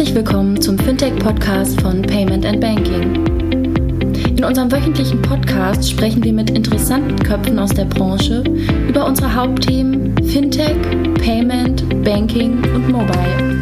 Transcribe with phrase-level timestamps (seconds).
[0.00, 3.22] Herzlich willkommen zum Fintech-Podcast von Payment and Banking.
[4.34, 8.42] In unserem wöchentlichen Podcast sprechen wir mit interessanten Köpfen aus der Branche
[8.88, 10.74] über unsere Hauptthemen Fintech,
[11.22, 13.60] Payment, Banking und Mobile.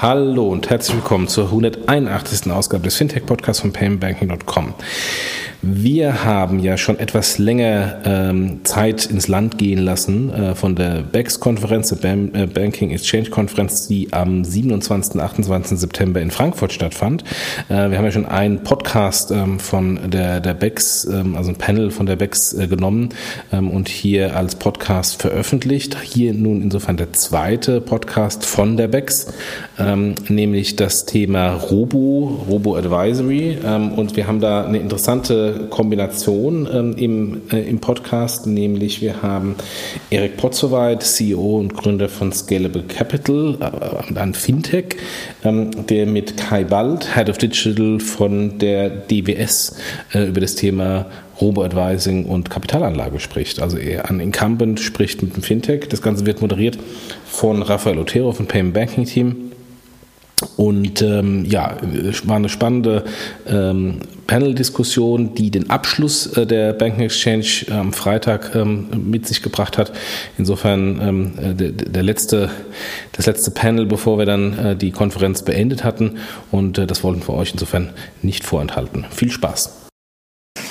[0.00, 2.48] Hallo und herzlich willkommen zur 181.
[2.52, 4.74] Ausgabe des Fintech-Podcasts von paymentbanking.com.
[5.64, 11.02] Wir haben ja schon etwas länger ähm, Zeit ins Land gehen lassen äh, von der
[11.02, 15.14] BEX-Konferenz, der Bam äh, Banking Exchange-Konferenz, die am 27.
[15.14, 15.78] und 28.
[15.78, 17.22] September in Frankfurt stattfand.
[17.68, 21.56] Äh, wir haben ja schon einen Podcast ähm, von der, der BEX, ähm, also ein
[21.58, 23.10] Panel von der BEX äh, genommen
[23.52, 25.96] ähm, und hier als Podcast veröffentlicht.
[26.02, 29.32] Hier nun insofern der zweite Podcast von der BEX,
[29.78, 33.58] ähm, nämlich das Thema Robo, Robo Advisory.
[33.64, 39.22] Ähm, und wir haben da eine interessante Kombination ähm, im, äh, im Podcast, nämlich wir
[39.22, 39.56] haben
[40.10, 44.96] Erik Potzowait, CEO und Gründer von Scalable Capital, äh, ein Fintech,
[45.44, 49.76] ähm, der mit Kai Bald, Head of Digital von der DWS,
[50.14, 51.06] äh, über das Thema
[51.40, 53.60] Robo-Advising und Kapitalanlage spricht.
[53.60, 55.88] Also er an Incumbent spricht mit dem Fintech.
[55.88, 56.78] Das Ganze wird moderiert
[57.26, 59.52] von Rafael Otero vom Payment Banking Team.
[60.56, 61.76] Und ähm, ja,
[62.24, 63.04] war eine spannende
[63.46, 69.42] ähm, Panel-Diskussion, die den Abschluss äh, der Banking Exchange am ähm, Freitag ähm, mit sich
[69.42, 69.92] gebracht hat.
[70.38, 72.50] Insofern ähm, äh, der, letzte,
[73.12, 76.18] das letzte Panel, bevor wir dann äh, die Konferenz beendet hatten.
[76.50, 77.90] Und das wollten wir euch insofern
[78.22, 79.06] nicht vorenthalten.
[79.10, 79.82] Viel Spaß.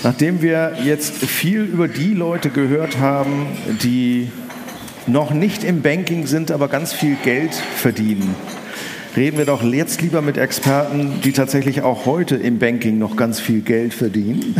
[0.03, 3.47] Nachdem wir jetzt viel über die Leute gehört haben,
[3.83, 4.29] die
[5.07, 8.35] noch nicht im Banking sind, aber ganz viel Geld verdienen,
[9.15, 13.39] reden wir doch jetzt lieber mit Experten, die tatsächlich auch heute im Banking noch ganz
[13.39, 14.55] viel Geld verdienen.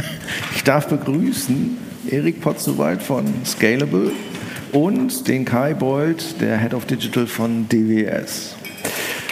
[0.56, 1.78] Ich darf begrüßen
[2.10, 4.12] Erik Potzowald von Scalable
[4.72, 8.56] und den Kai Bold, der Head of Digital von DWS.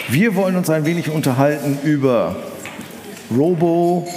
[0.08, 2.36] Wir wollen uns ein wenig unterhalten über
[3.36, 4.08] Robo,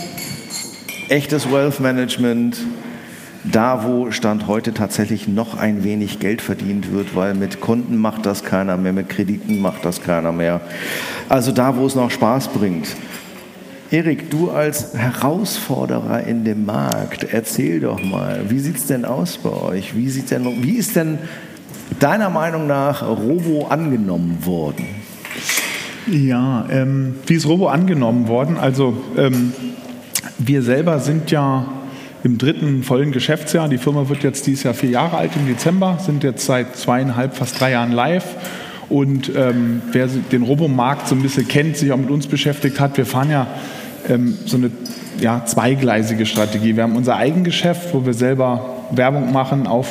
[1.10, 2.58] echtes Wealth Management,
[3.44, 8.26] da, wo Stand heute tatsächlich noch ein wenig Geld verdient wird, weil mit Kunden macht
[8.26, 10.62] das keiner mehr, mit Krediten macht das keiner mehr.
[11.30, 12.88] Also da, wo es noch Spaß bringt.
[13.92, 19.38] Erik, du als Herausforderer in dem Markt, erzähl doch mal, wie sieht es denn aus
[19.38, 19.96] bei euch?
[19.96, 21.20] Wie, sieht's denn, wie ist denn
[22.00, 24.86] deiner Meinung nach Robo angenommen worden?
[26.08, 28.58] Ja, ähm, wie ist Robo angenommen worden?
[28.58, 29.54] Also ähm,
[30.40, 31.66] wir selber sind ja
[32.24, 33.68] im dritten vollen Geschäftsjahr.
[33.68, 37.36] Die Firma wird jetzt dieses Jahr vier Jahre alt im Dezember, sind jetzt seit zweieinhalb,
[37.36, 38.26] fast drei Jahren live.
[38.90, 42.98] Und ähm, wer den Robomarkt so ein bisschen kennt, sich auch mit uns beschäftigt hat,
[42.98, 43.48] wir fahren ja
[44.10, 44.72] ähm, so eine
[45.20, 46.76] ja, zweigleisige Strategie.
[46.76, 49.88] Wir haben unser Eigengeschäft, wo wir selber Werbung machen auf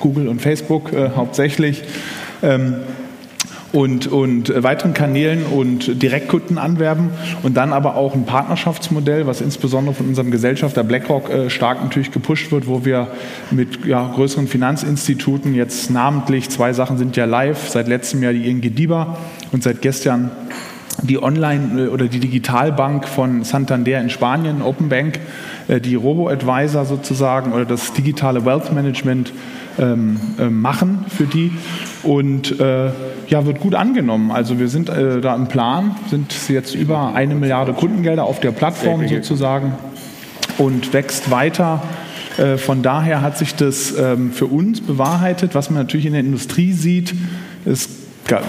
[0.00, 1.82] Google und Facebook äh, hauptsächlich.
[2.42, 2.76] Ähm,
[3.76, 7.10] und, und äh, weiteren Kanälen und Direktkunden anwerben
[7.42, 12.10] und dann aber auch ein Partnerschaftsmodell, was insbesondere von unserem Gesellschafter BlackRock äh, stark natürlich
[12.10, 13.08] gepusht wird, wo wir
[13.50, 18.48] mit ja, größeren Finanzinstituten jetzt namentlich, zwei Sachen sind ja live, seit letztem Jahr die
[18.48, 19.18] ING DIBA
[19.52, 20.30] und seit gestern
[21.02, 25.20] die Online- äh, oder die Digitalbank von Santander in Spanien, Open Bank,
[25.68, 29.32] die Robo-Advisor sozusagen oder das digitale Wealth Management
[29.78, 31.52] ähm, äh, machen für die
[32.02, 32.90] und äh,
[33.28, 34.30] ja, wird gut angenommen.
[34.30, 38.52] Also wir sind äh, da im Plan, sind jetzt über eine Milliarde Kundengelder auf der
[38.52, 39.74] Plattform sozusagen
[40.58, 41.82] und wächst weiter.
[42.38, 46.20] Äh, von daher hat sich das ähm, für uns bewahrheitet, was man natürlich in der
[46.20, 47.14] Industrie sieht.
[47.64, 47.88] Es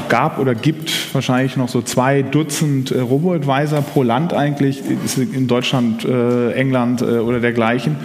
[0.09, 4.81] gab oder gibt wahrscheinlich noch so zwei Dutzend äh, Robo-Advisor pro Land eigentlich,
[5.17, 7.97] in Deutschland, äh, England oder dergleichen.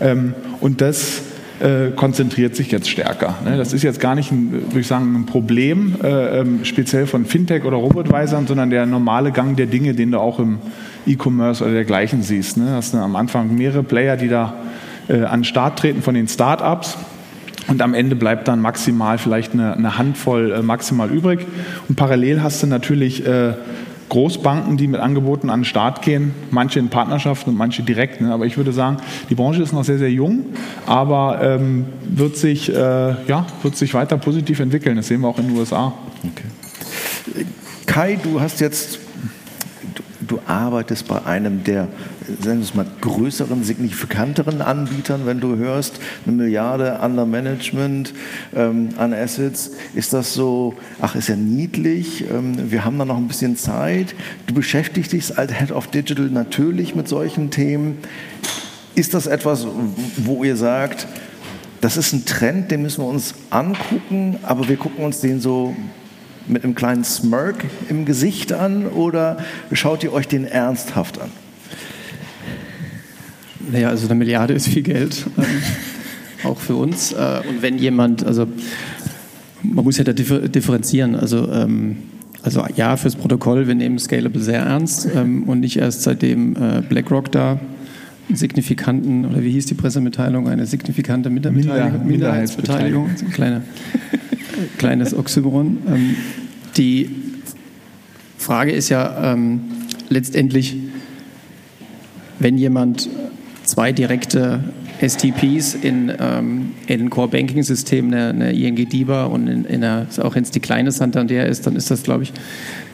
[0.00, 1.22] Ähm, und das
[1.60, 3.36] äh, konzentriert sich jetzt stärker.
[3.44, 3.56] Ne?
[3.56, 7.24] Das ist jetzt gar nicht, ein, würde ich sagen, ein Problem äh, ähm, speziell von
[7.24, 10.58] Fintech oder Robotweisern, sondern der normale Gang der Dinge, den du auch im
[11.06, 12.58] E-Commerce oder dergleichen siehst.
[12.58, 12.70] Ne?
[12.72, 14.54] Hast du am Anfang mehrere Player, die da
[15.08, 16.98] äh, an den Start treten von den Start-ups.
[17.68, 21.40] Und am Ende bleibt dann maximal vielleicht eine, eine Handvoll maximal übrig.
[21.88, 23.24] Und parallel hast du natürlich
[24.08, 28.20] Großbanken, die mit Angeboten an den Start gehen, manche in Partnerschaften und manche direkt.
[28.20, 28.32] Ne?
[28.32, 28.98] Aber ich würde sagen,
[29.30, 30.46] die Branche ist noch sehr, sehr jung,
[30.86, 34.96] aber ähm, wird, sich, äh, ja, wird sich weiter positiv entwickeln.
[34.96, 35.92] Das sehen wir auch in den USA.
[36.22, 37.44] Okay.
[37.86, 39.00] Kai, du hast jetzt
[40.26, 41.88] du arbeitest bei einem der
[42.42, 48.12] sagen wir mal, größeren, signifikanteren Anbietern, wenn du hörst, eine Milliarde under Management
[48.54, 49.72] ähm, an Assets.
[49.94, 54.14] Ist das so, ach, ist ja niedlich, ähm, wir haben da noch ein bisschen Zeit.
[54.46, 57.98] Du beschäftigst dich als Head of Digital natürlich mit solchen Themen.
[58.94, 59.66] Ist das etwas,
[60.16, 61.06] wo ihr sagt,
[61.80, 65.76] das ist ein Trend, den müssen wir uns angucken, aber wir gucken uns den so
[66.48, 69.38] mit einem kleinen Smirk im Gesicht an oder
[69.72, 71.30] schaut ihr euch den ernsthaft an?
[73.70, 75.44] Naja, also eine Milliarde ist viel Geld, ähm,
[76.44, 77.12] auch für uns.
[77.12, 78.46] Äh, und wenn jemand, also
[79.62, 81.96] man muss ja da differenzieren, also ähm,
[82.42, 86.80] also ja, fürs Protokoll, wir nehmen Scalable sehr ernst ähm, und nicht erst seitdem äh,
[86.80, 87.58] BlackRock da
[88.32, 93.62] signifikanten, oder wie hieß die Pressemitteilung, eine signifikante Minderbeteiligung, Minderheitsbeteiligung, ein kleine,
[94.78, 95.78] kleines Oxymoron.
[95.88, 96.16] Ähm,
[96.76, 97.10] die
[98.36, 99.60] Frage ist ja ähm,
[100.08, 100.76] letztendlich,
[102.38, 103.08] wenn jemand
[103.64, 104.60] zwei direkte
[105.00, 110.06] STPs in, ähm, in Core Banking System, eine, eine ING DIBA und in, in einer,
[110.22, 112.32] auch wenn es die kleine Santander ist, dann ist das, glaube ich,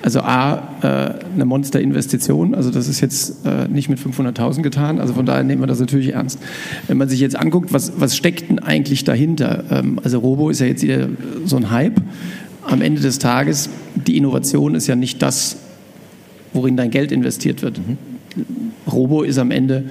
[0.03, 2.55] also A, äh, eine Monster-Investition.
[2.55, 4.99] Also das ist jetzt äh, nicht mit 500.000 getan.
[4.99, 6.41] Also von daher nehmen wir das natürlich ernst.
[6.89, 9.65] Wenn man sich jetzt anguckt, was, was steckt denn eigentlich dahinter?
[9.71, 11.09] Ähm, also Robo ist ja jetzt wieder
[11.45, 12.01] so ein Hype.
[12.63, 15.57] Am Ende des Tages, die Innovation ist ja nicht das,
[16.53, 17.79] worin dein Geld investiert wird.
[17.79, 17.97] Mhm.
[18.91, 19.85] Robo ist am Ende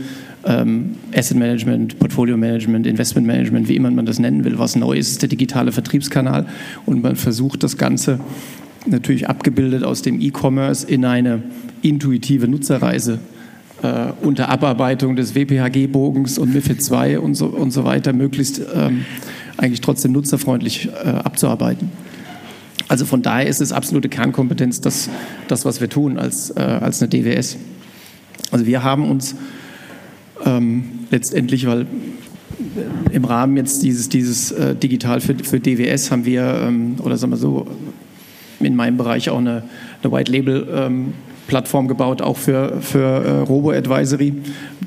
[0.45, 4.57] ähm, Asset Management, Portfolio Management, Investment Management, wie immer man das nennen will.
[4.57, 6.47] Was neu ist, ist der digitale Vertriebskanal
[6.85, 8.19] und man versucht das Ganze
[8.85, 11.43] natürlich abgebildet aus dem E-Commerce in eine
[11.81, 13.19] intuitive Nutzerreise
[13.83, 19.05] äh, unter Abarbeitung des WPHG-Bogens und MIFID II und so, und so weiter möglichst ähm,
[19.57, 21.91] eigentlich trotzdem nutzerfreundlich äh, abzuarbeiten.
[22.87, 25.09] Also von daher ist es absolute Kernkompetenz, das,
[25.47, 27.57] das was wir tun als, äh, als eine DWS.
[28.51, 29.35] Also wir haben uns
[30.45, 31.85] ähm, letztendlich, weil
[33.11, 37.31] im Rahmen jetzt dieses, dieses äh, Digital für, für DWS haben wir, ähm, oder sagen
[37.31, 37.67] wir so,
[38.59, 39.63] in meinem Bereich auch eine,
[40.03, 41.13] eine White Label ähm,
[41.47, 44.33] Plattform gebaut, auch für, für äh, Robo-Advisory,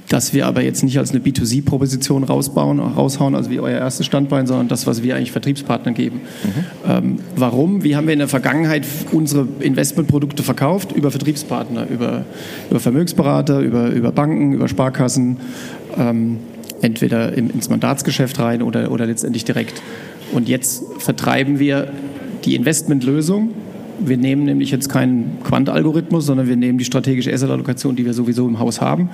[0.09, 4.47] dass wir aber jetzt nicht als eine B2C-Proposition rausbauen, raushauen, also wie euer erstes Standbein,
[4.47, 6.21] sondern das, was wir eigentlich Vertriebspartnern geben.
[6.43, 6.91] Mhm.
[6.91, 7.85] Ähm, warum?
[7.85, 10.93] Wie haben wir in der Vergangenheit unsere Investmentprodukte verkauft?
[10.93, 12.25] Über Vertriebspartner, über,
[12.71, 15.39] über Vermögensberater, über, über Banken, über Sparkassen,
[15.97, 16.39] ähm,
[16.83, 19.83] entweder im, ins Mandatsgeschäft rein oder, oder letztendlich direkt.
[20.33, 21.89] Und jetzt vertreiben wir
[22.45, 23.51] die Investmentlösung
[23.99, 28.47] wir nehmen nämlich jetzt keinen Quant-Algorithmus, sondern wir nehmen die strategische Asset-Allokation, die wir sowieso
[28.47, 29.11] im Haus haben,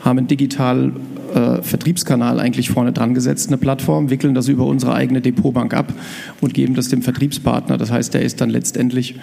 [0.00, 0.92] haben einen digital
[1.34, 5.92] äh, Vertriebskanal eigentlich vorne dran gesetzt, eine Plattform, wickeln das über unsere eigene Depotbank ab
[6.40, 7.76] und geben das dem Vertriebspartner.
[7.76, 9.16] Das heißt, der ist dann letztendlich,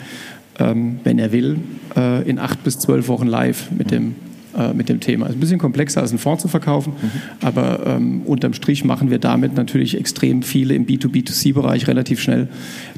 [0.59, 1.57] ähm, wenn er will,
[1.95, 4.15] äh, in acht bis zwölf Wochen live mit dem
[4.57, 5.25] äh, mit dem Thema.
[5.25, 7.45] Es ist ein bisschen komplexer als einen Fonds zu verkaufen, mhm.
[7.45, 12.47] aber ähm, unterm Strich machen wir damit natürlich extrem viele im B2B2C-Bereich relativ schnell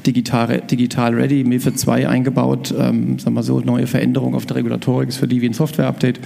[0.06, 5.10] digital, digital ready, MIFID 2 eingebaut, ähm, sagen wir so, neue Veränderungen auf der Regulatorik
[5.10, 6.20] ist für die wie ein Software-Update.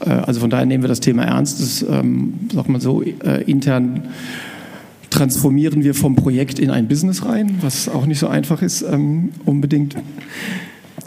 [0.00, 1.60] Äh, also von daher nehmen wir das Thema ernst.
[1.60, 4.02] Das, ähm, sag mal so, äh, intern
[5.10, 9.30] transformieren wir vom Projekt in ein Business rein, was auch nicht so einfach ist ähm,
[9.44, 9.94] unbedingt.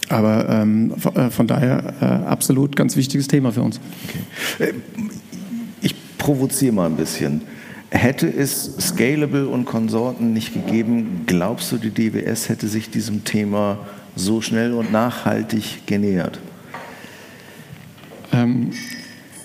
[0.10, 3.80] Aber ähm, äh, von daher äh, absolut ganz wichtiges Thema für uns.
[4.58, 4.70] Okay.
[4.70, 4.74] Äh,
[5.82, 7.42] ich provoziere mal ein bisschen.
[7.90, 13.80] Hätte es Scalable und Konsorten nicht gegeben, glaubst du, die DWS hätte sich diesem Thema
[14.16, 16.40] so schnell und nachhaltig genähert?
[18.34, 18.72] Ähm,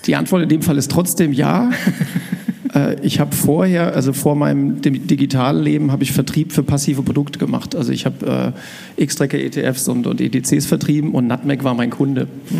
[0.05, 1.71] die Antwort in dem Fall ist trotzdem ja.
[2.73, 7.39] Äh, ich habe vorher, also vor meinem digitalen Leben, habe ich Vertrieb für passive Produkte
[7.39, 7.75] gemacht.
[7.75, 8.53] Also ich habe
[8.97, 12.27] äh, X-Tracker ETFs und, und ETCs vertrieben und Nutmeg war mein Kunde.
[12.49, 12.57] Mhm.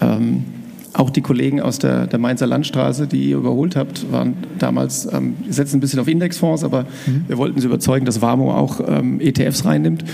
[0.00, 0.44] Ähm,
[0.92, 5.36] auch die Kollegen aus der, der, Mainzer Landstraße, die ihr überholt habt, waren damals, ähm,
[5.48, 7.24] setzen ein bisschen auf Indexfonds, aber mhm.
[7.26, 10.04] wir wollten sie überzeugen, dass Warmo auch ähm, ETFs reinnimmt.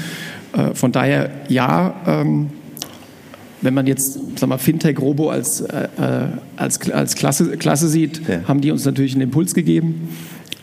[0.52, 2.50] Äh, von daher ja, ähm,
[3.62, 6.26] wenn man jetzt sag mal, Fintech Robo als, äh, äh,
[6.56, 8.42] als, als Klasse, Klasse sieht, ja.
[8.46, 10.08] haben die uns natürlich einen Impuls gegeben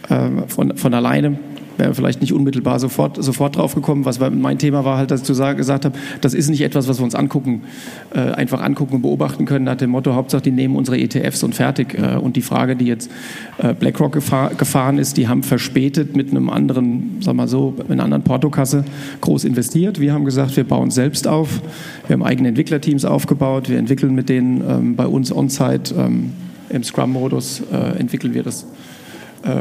[0.09, 1.39] äh, von, von alleine
[1.79, 4.05] wäre vielleicht nicht unmittelbar sofort, sofort drauf gekommen.
[4.05, 6.87] Was mein Thema war halt, dass ich zu sagen, gesagt habe, das ist nicht etwas,
[6.87, 7.63] was wir uns angucken,
[8.13, 11.55] äh, einfach angucken und beobachten können, nach dem Motto, Hauptsache, die nehmen unsere ETFs und
[11.55, 11.97] fertig.
[11.97, 13.09] Äh, und die Frage, die jetzt
[13.57, 17.91] äh, BlackRock gefahr, gefahren ist, die haben verspätet mit einem anderen, sag mal so, mit
[17.91, 18.83] einer anderen Portokasse
[19.21, 19.99] groß investiert.
[19.99, 21.61] Wir haben gesagt, wir bauen selbst auf.
[22.07, 23.69] Wir haben eigene Entwicklerteams aufgebaut.
[23.69, 26.33] Wir entwickeln mit denen ähm, bei uns on-site ähm,
[26.69, 28.65] im Scrum-Modus, äh, entwickeln wir das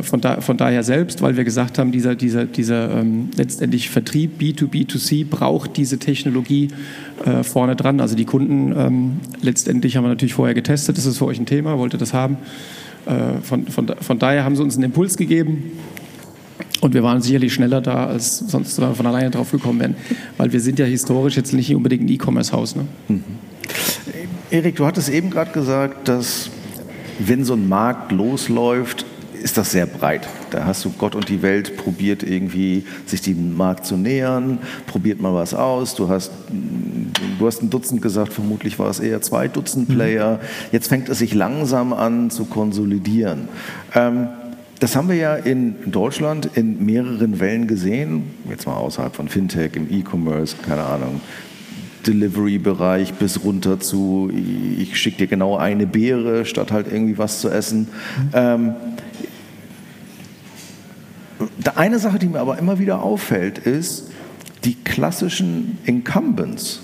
[0.03, 4.41] von, da, von, daher selbst, weil wir gesagt haben, dieser, dieser, dieser ähm, letztendlich Vertrieb
[4.41, 6.69] B2B2C braucht diese Technologie
[7.25, 8.01] äh, vorne dran.
[8.01, 11.47] Also die Kunden ähm, letztendlich haben wir natürlich vorher getestet, das ist für euch ein
[11.47, 12.39] Thema, wollte das haben.
[13.07, 15.73] Äh, von, von, von daher haben sie uns einen Impuls gegeben.
[16.81, 19.97] Und wir waren sicherlich schneller da, als sonst von alleine drauf gekommen wären.
[20.37, 22.77] Weil wir sind ja historisch jetzt nicht unbedingt ein E-Commerce-Haus.
[22.77, 22.87] Ne?
[23.09, 23.25] Mhm.
[24.51, 26.51] Erik, du hattest eben gerade gesagt, dass
[27.19, 29.05] wenn so ein Markt losläuft,
[29.39, 30.29] ist das sehr breit.
[30.51, 35.21] Da hast du Gott und die Welt probiert irgendwie, sich dem Markt zu nähern, probiert
[35.21, 35.95] mal was aus.
[35.95, 36.31] Du hast,
[37.39, 39.95] du hast ein Dutzend gesagt, vermutlich war es eher zwei Dutzend mhm.
[39.95, 40.41] Player.
[40.73, 43.49] Jetzt fängt es sich langsam an zu konsolidieren.
[43.95, 44.29] Ähm,
[44.81, 49.73] das haben wir ja in Deutschland in mehreren Wellen gesehen, jetzt mal außerhalb von Fintech,
[49.75, 51.21] im E-Commerce, keine Ahnung,
[52.07, 54.31] Delivery-Bereich bis runter zu,
[54.79, 57.81] ich schicke dir genau eine Beere, statt halt irgendwie was zu essen.
[57.81, 58.31] Mhm.
[58.35, 58.75] Ähm,
[61.79, 64.11] eine Sache, die mir aber immer wieder auffällt, ist,
[64.65, 66.81] die klassischen Incumbents,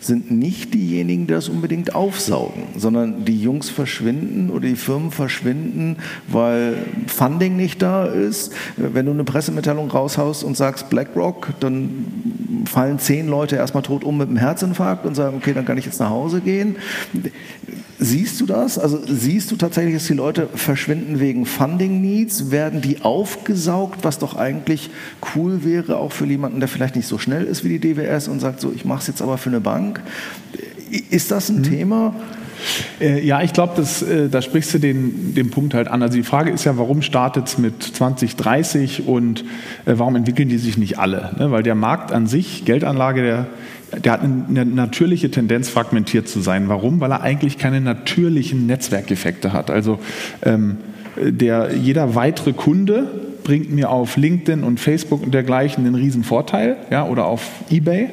[0.00, 5.96] sind nicht diejenigen, die das unbedingt aufsaugen, sondern die Jungs verschwinden oder die Firmen verschwinden,
[6.26, 6.74] weil
[7.06, 8.52] Funding nicht da ist.
[8.76, 14.18] Wenn du eine Pressemitteilung raushaust und sagst BlackRock, dann fallen zehn Leute erstmal tot um
[14.18, 16.76] mit einem Herzinfarkt und sagen, okay, dann kann ich jetzt nach Hause gehen.
[17.98, 18.78] Siehst du das?
[18.78, 22.50] Also siehst du tatsächlich, dass die Leute verschwinden wegen Funding Needs?
[22.50, 24.90] Werden die aufgesaugt, was doch eigentlich
[25.34, 28.40] cool wäre, auch für jemanden, der vielleicht nicht so schnell ist wie die DWS und
[28.40, 30.00] sagt so, ich mache es jetzt aber für eine Bank?
[31.10, 31.62] Ist das ein mhm.
[31.62, 32.14] Thema?
[33.00, 36.02] Äh, ja, ich glaube, äh, da sprichst du den, den Punkt halt an.
[36.02, 39.40] Also die Frage ist ja, warum startet es mit 2030 und
[39.84, 41.34] äh, warum entwickeln die sich nicht alle?
[41.38, 41.50] Ne?
[41.50, 43.46] Weil der Markt an sich, Geldanlage, der
[43.92, 46.68] der hat eine natürliche Tendenz, fragmentiert zu sein.
[46.68, 47.00] Warum?
[47.00, 49.70] Weil er eigentlich keine natürlichen Netzwerkeffekte hat.
[49.70, 49.98] Also
[50.42, 50.78] ähm,
[51.16, 53.06] der, jeder weitere Kunde
[53.44, 58.10] bringt mir auf LinkedIn und Facebook und dergleichen einen riesen Vorteil ja, oder auf eBay,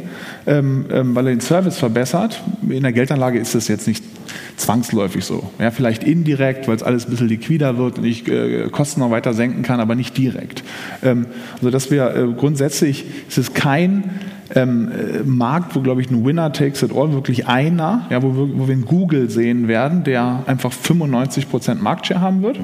[0.48, 2.42] ähm, ähm, weil er den Service verbessert.
[2.68, 4.04] In der Geldanlage ist das jetzt nicht
[4.58, 5.52] zwangsläufig so.
[5.60, 9.12] Ja, vielleicht indirekt, weil es alles ein bisschen liquider wird und ich äh, Kosten noch
[9.12, 10.64] weiter senken kann, aber nicht direkt.
[11.04, 14.20] Ähm, also dass wir äh, grundsätzlich, es ist kein
[14.56, 18.36] ähm, äh, Markt, wo, glaube ich, ein Winner takes it all, wirklich einer, ja, wo,
[18.36, 22.60] wir, wo wir einen Google sehen werden, der einfach 95% Marktshare haben wird.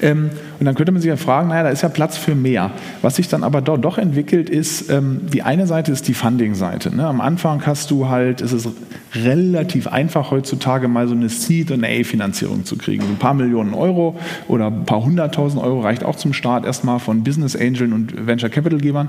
[0.00, 2.70] Ähm, und dann könnte man sich ja fragen, naja, da ist ja Platz für mehr.
[3.02, 6.94] Was sich dann aber dort doch entwickelt, ist, ähm, die eine Seite ist die Funding-Seite.
[6.94, 7.06] Ne?
[7.06, 8.68] Am Anfang hast du halt, es ist
[9.14, 13.02] relativ einfach heutzutage mal so eine Seed- und A-Finanzierung zu kriegen.
[13.02, 16.98] So ein paar Millionen Euro oder ein paar hunderttausend Euro reicht auch zum Start erstmal
[16.98, 19.08] von Business Angeln und Venture Capital-Gebern.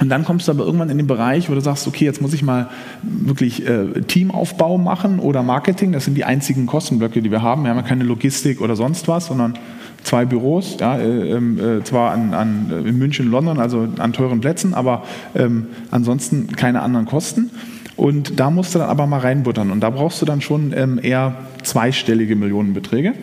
[0.00, 2.32] Und dann kommst du aber irgendwann in den Bereich, wo du sagst, okay, jetzt muss
[2.32, 2.70] ich mal
[3.02, 5.92] wirklich äh, Teamaufbau machen oder Marketing.
[5.92, 7.62] Das sind die einzigen Kostenblöcke, die wir haben.
[7.64, 9.54] Wir haben ja keine Logistik oder sonst was, sondern
[10.02, 14.40] zwei Büros, ja, äh, ähm, äh, zwar an, an, in München, London, also an teuren
[14.40, 17.50] Plätzen, aber ähm, ansonsten keine anderen Kosten.
[17.96, 19.70] Und da musst du dann aber mal reinbuttern.
[19.70, 23.14] Und da brauchst du dann schon ähm, eher zweistellige Millionenbeträge.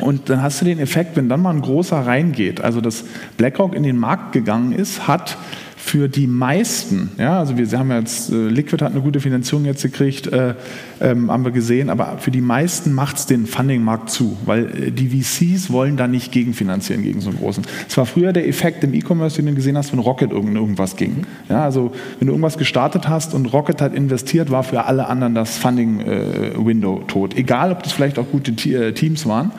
[0.00, 3.04] Und dann hast du den Effekt, wenn dann mal ein großer reingeht, also dass
[3.36, 5.36] BlackRock in den Markt gegangen ist, hat
[5.84, 9.82] für die meisten, ja, also wir haben jetzt, äh, Liquid hat eine gute Finanzierung jetzt
[9.82, 10.54] gekriegt, äh,
[10.98, 14.90] ähm, haben wir gesehen, aber für die meisten macht es den Funding-Markt zu, weil äh,
[14.90, 17.64] die VCs wollen da nicht gegenfinanzieren gegen so einen großen.
[17.86, 20.96] Es war früher der Effekt im E-Commerce, den du gesehen hast, wenn Rocket irgend, irgendwas
[20.96, 21.26] ging.
[21.50, 25.34] Ja, also wenn du irgendwas gestartet hast und Rocket hat investiert, war für alle anderen
[25.34, 27.36] das Funding-Window äh, tot.
[27.36, 29.52] Egal, ob das vielleicht auch gute äh, Teams waren.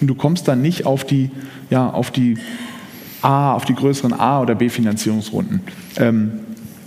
[0.00, 1.30] Und du kommst dann nicht auf die,
[1.68, 2.38] ja, auf die
[3.26, 5.60] A, auf die größeren A- oder B-Finanzierungsrunden.
[5.96, 6.40] Ähm,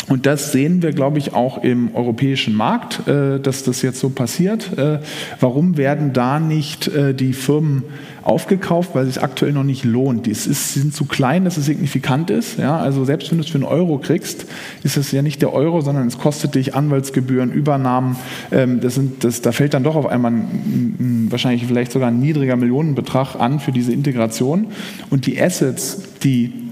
[0.09, 4.09] und das sehen wir, glaube ich, auch im europäischen Markt, äh, dass das jetzt so
[4.09, 4.77] passiert.
[4.77, 4.99] Äh,
[5.39, 7.83] warum werden da nicht äh, die Firmen
[8.23, 8.91] aufgekauft?
[8.93, 10.25] Weil es sich aktuell noch nicht lohnt.
[10.25, 12.57] Die sind zu klein, dass es signifikant ist.
[12.57, 14.47] Ja, also selbst wenn du es für einen Euro kriegst,
[14.83, 18.15] ist es ja nicht der Euro, sondern es kostet dich Anwaltsgebühren, Übernahmen.
[18.51, 22.09] Ähm, das sind, das, da fällt dann doch auf einmal ein, ein, wahrscheinlich vielleicht sogar
[22.09, 24.67] ein niedriger Millionenbetrag an für diese Integration.
[25.11, 26.68] Und die Assets, die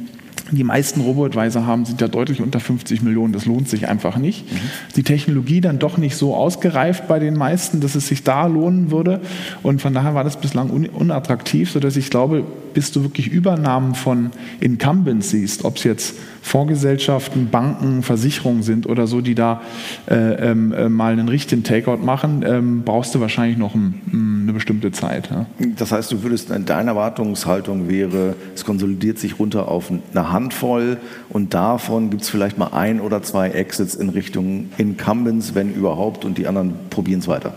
[0.51, 3.33] die meisten Robo-Advisor haben, sind ja deutlich unter 50 Millionen.
[3.33, 4.51] Das lohnt sich einfach nicht.
[4.51, 4.57] Mhm.
[4.95, 8.91] Die Technologie dann doch nicht so ausgereift bei den meisten, dass es sich da lohnen
[8.91, 9.21] würde.
[9.63, 14.31] Und von daher war das bislang unattraktiv, sodass ich glaube, bis du wirklich Übernahmen von
[14.59, 16.15] Incumbents siehst, ob es jetzt
[16.47, 19.61] Fondsgesellschaften, Banken, Versicherungen sind oder so, die da
[20.09, 24.53] äh, ähm, äh, mal einen richtigen Takeout machen, ähm, brauchst du wahrscheinlich noch ein, eine
[24.53, 25.29] bestimmte Zeit.
[25.29, 25.45] Ja.
[25.77, 30.97] Das heißt, du würdest, deine Erwartungshaltung wäre, es konsolidiert sich runter auf eine Handvoll
[31.29, 36.23] und davon gibt es vielleicht mal ein oder zwei Exits in Richtung Incumbents, wenn überhaupt,
[36.23, 37.53] und die anderen probieren es weiter.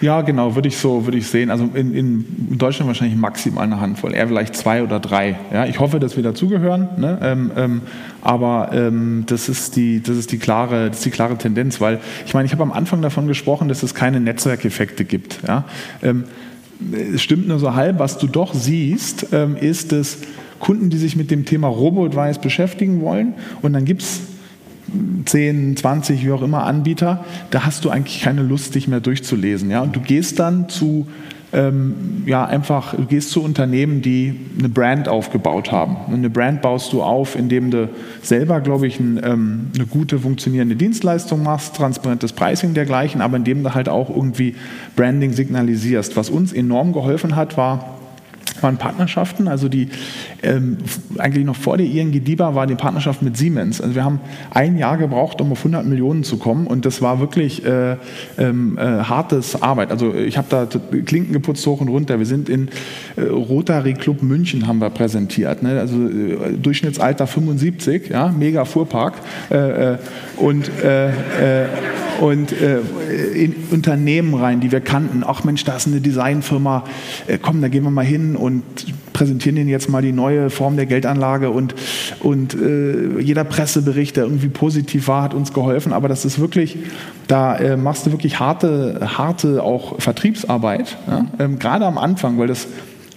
[0.00, 1.50] Ja, genau, würde ich so würde ich sehen.
[1.50, 5.38] Also in, in, Deutschland wahrscheinlich maximal eine Handvoll, eher vielleicht zwei oder drei.
[5.52, 7.18] Ja, ich hoffe, dass wir dazugehören, ne?
[7.22, 7.80] ähm, ähm,
[8.20, 12.00] aber ähm, das, ist die, das, ist die klare, das ist die klare Tendenz, weil
[12.26, 15.40] ich meine, ich habe am Anfang davon gesprochen, dass es keine Netzwerkeffekte gibt.
[15.46, 15.64] Ja?
[16.02, 16.24] Ähm,
[17.14, 20.18] es stimmt nur so halb, was du doch siehst, ähm, ist, dass
[20.58, 24.20] Kunden, die sich mit dem Thema Robo-Advice beschäftigen wollen und dann gibt es
[25.24, 29.70] 10, 20, wie auch immer Anbieter, da hast du eigentlich keine Lust, dich mehr durchzulesen.
[29.70, 29.82] Ja?
[29.82, 31.06] Und du gehst dann zu
[31.52, 35.96] ähm, ja einfach, du gehst zu Unternehmen, die eine Brand aufgebaut haben.
[36.06, 37.88] Und eine Brand baust du auf, indem du
[38.22, 43.62] selber, glaube ich, ein, ähm, eine gute funktionierende Dienstleistung machst, transparentes Pricing dergleichen, aber indem
[43.62, 44.54] du halt auch irgendwie
[44.96, 46.16] Branding signalisierst.
[46.16, 47.98] Was uns enorm geholfen hat, war,
[48.62, 49.88] waren Partnerschaften, also die
[50.42, 50.78] ähm,
[51.18, 53.80] eigentlich noch vor der ING DIBA war die Partnerschaft mit Siemens.
[53.80, 57.20] Also wir haben ein Jahr gebraucht, um auf 100 Millionen zu kommen und das war
[57.20, 57.96] wirklich äh,
[58.38, 59.90] ähm, äh, hartes Arbeit.
[59.90, 60.66] Also ich habe da
[61.04, 62.18] Klinken geputzt hoch und runter.
[62.18, 62.68] Wir sind in
[63.16, 65.80] äh, Rotary Club München haben wir präsentiert, ne?
[65.80, 69.14] also äh, Durchschnittsalter 75, ja, mega Fuhrpark
[69.50, 69.98] äh, äh,
[72.22, 72.52] und und
[73.34, 75.22] in Unternehmen rein, die wir kannten.
[75.24, 76.84] Ach Mensch, da ist eine Designfirma,
[77.42, 78.62] komm, da gehen wir mal hin und
[79.12, 81.74] präsentieren Ihnen jetzt mal die neue Form der Geldanlage und,
[82.20, 85.92] und äh, jeder Pressebericht, der irgendwie positiv war, hat uns geholfen.
[85.92, 86.78] Aber das ist wirklich,
[87.28, 91.26] da äh, machst du wirklich harte, harte auch Vertriebsarbeit, ja?
[91.38, 92.66] ähm, gerade am Anfang, weil das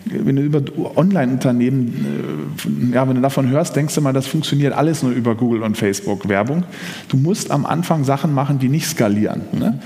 [0.06, 0.62] wenn du über
[0.96, 5.36] Online-Unternehmen, äh, ja, wenn du davon hörst, denkst du mal, das funktioniert alles nur über
[5.36, 6.64] Google und Facebook Werbung.
[7.10, 9.42] Du musst am Anfang Sachen machen, die nicht skalieren.
[9.52, 9.80] Ne?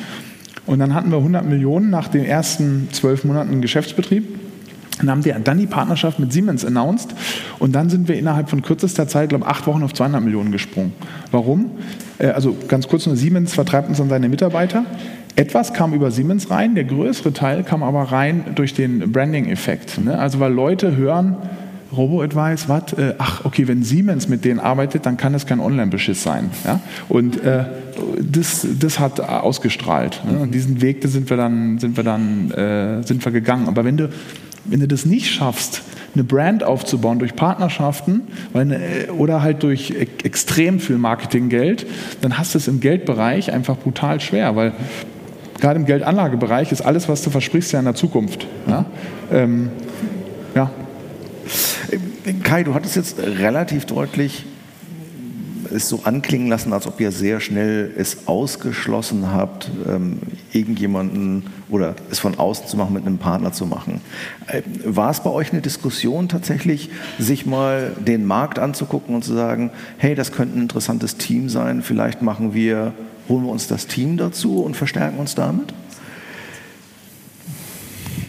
[0.65, 4.27] Und dann hatten wir 100 Millionen nach den ersten zwölf Monaten Geschäftsbetrieb.
[4.99, 7.15] Dann haben wir dann die Partnerschaft mit Siemens announced
[7.57, 10.51] und dann sind wir innerhalb von kürzester Zeit, glaube ich, acht Wochen auf 200 Millionen
[10.51, 10.91] gesprungen.
[11.31, 11.71] Warum?
[12.17, 14.85] Äh, also ganz kurz nur, Siemens vertreibt uns an seine Mitarbeiter.
[15.35, 20.03] Etwas kam über Siemens rein, der größere Teil kam aber rein durch den Branding-Effekt.
[20.03, 20.17] Ne?
[20.17, 21.37] Also weil Leute hören,
[21.95, 22.93] Robo-Advice, was?
[22.93, 26.51] Äh, ach, okay, wenn Siemens mit denen arbeitet, dann kann es kein Online-Beschiss sein.
[26.65, 26.81] Ja?
[27.07, 27.65] Und äh,
[28.21, 30.21] das, das hat ausgestrahlt.
[30.29, 30.39] Ne?
[30.39, 33.67] Und diesen Weg sind wir dann, sind wir dann äh, sind wir gegangen.
[33.67, 34.09] Aber wenn du
[34.65, 35.81] wenn du das nicht schaffst,
[36.13, 38.21] eine Brand aufzubauen durch Partnerschaften
[38.53, 38.79] eine,
[39.17, 39.91] oder halt durch
[40.23, 41.85] extrem viel Marketinggeld,
[42.21, 44.73] dann hast du es im Geldbereich einfach brutal schwer, weil
[45.61, 48.47] gerade im Geldanlagebereich ist alles, was du versprichst, ja in der Zukunft.
[48.67, 48.85] Ja.
[49.31, 49.69] Ähm,
[50.55, 50.71] ja.
[52.43, 54.45] Kai, du hattest jetzt relativ deutlich
[55.71, 60.19] es so anklingen lassen, als ob ihr sehr schnell es ausgeschlossen habt, ähm,
[60.51, 64.01] irgendjemanden oder es von außen zu machen, mit einem Partner zu machen.
[64.47, 69.33] Äh, war es bei euch eine Diskussion tatsächlich, sich mal den Markt anzugucken und zu
[69.33, 72.93] sagen, hey, das könnte ein interessantes Team sein, vielleicht machen wir,
[73.29, 75.73] holen wir uns das Team dazu und verstärken uns damit?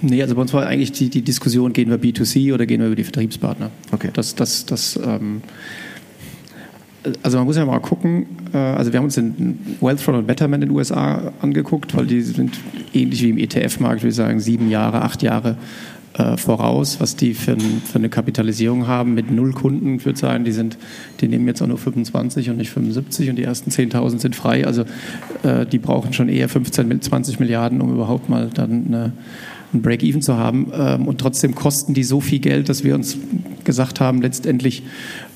[0.02, 2.86] Nee, also bei uns war eigentlich die, die Diskussion, gehen wir B2C oder gehen wir
[2.86, 3.70] über die Vertriebspartner.
[3.92, 4.10] Okay.
[4.14, 5.42] Das, das, das ähm,
[7.22, 10.62] also man muss ja mal gucken, äh, also wir haben uns den Wealthfront und Betterment
[10.62, 12.58] in den USA angeguckt, weil die sind
[12.92, 15.56] ähnlich wie im ETF-Markt, würde ich sagen, sieben Jahre, acht Jahre
[16.14, 20.18] äh, voraus, was die für, ein, für, eine Kapitalisierung haben mit null Kunden, ich würde
[20.18, 20.76] sagen, die, sind,
[21.20, 24.66] die nehmen jetzt auch nur 25 und nicht 75 und die ersten 10.000 sind frei,
[24.66, 24.84] also
[25.44, 29.12] äh, die brauchen schon eher 15, 20 Milliarden, um überhaupt mal dann eine,
[29.72, 33.16] ein Break-Even zu haben ähm, und trotzdem kosten die so viel Geld, dass wir uns
[33.62, 34.82] gesagt haben, letztendlich,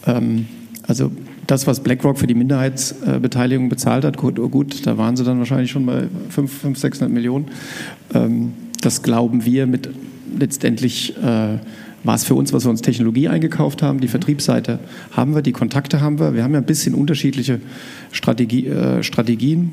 [0.06, 0.46] ähm,
[0.88, 1.12] also
[1.46, 5.70] das, was BlackRock für die Minderheitsbeteiligung bezahlt hat, gut, gut, da waren sie dann wahrscheinlich
[5.70, 7.46] schon bei 500, 600 Millionen.
[8.12, 9.88] Ähm, das glauben wir mit
[10.38, 11.58] letztendlich äh,
[12.04, 14.00] war es für uns, was wir uns Technologie eingekauft haben.
[14.00, 14.78] Die Vertriebsseite
[15.12, 16.34] haben wir, die Kontakte haben wir.
[16.34, 17.60] Wir haben ja ein bisschen unterschiedliche
[18.12, 19.72] Strategie, äh, Strategien.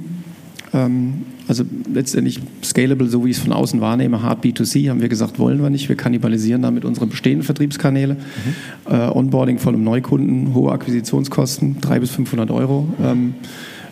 [0.74, 5.10] Ähm, also letztendlich scalable, so wie ich es von außen wahrnehme, hard B2C, haben wir
[5.10, 5.90] gesagt, wollen wir nicht.
[5.90, 8.14] Wir kannibalisieren damit unsere bestehenden Vertriebskanäle.
[8.14, 8.94] Mhm.
[8.94, 12.88] Äh, Onboarding von einem Neukunden, hohe Akquisitionskosten, 300 bis 500 Euro.
[13.04, 13.34] Ähm,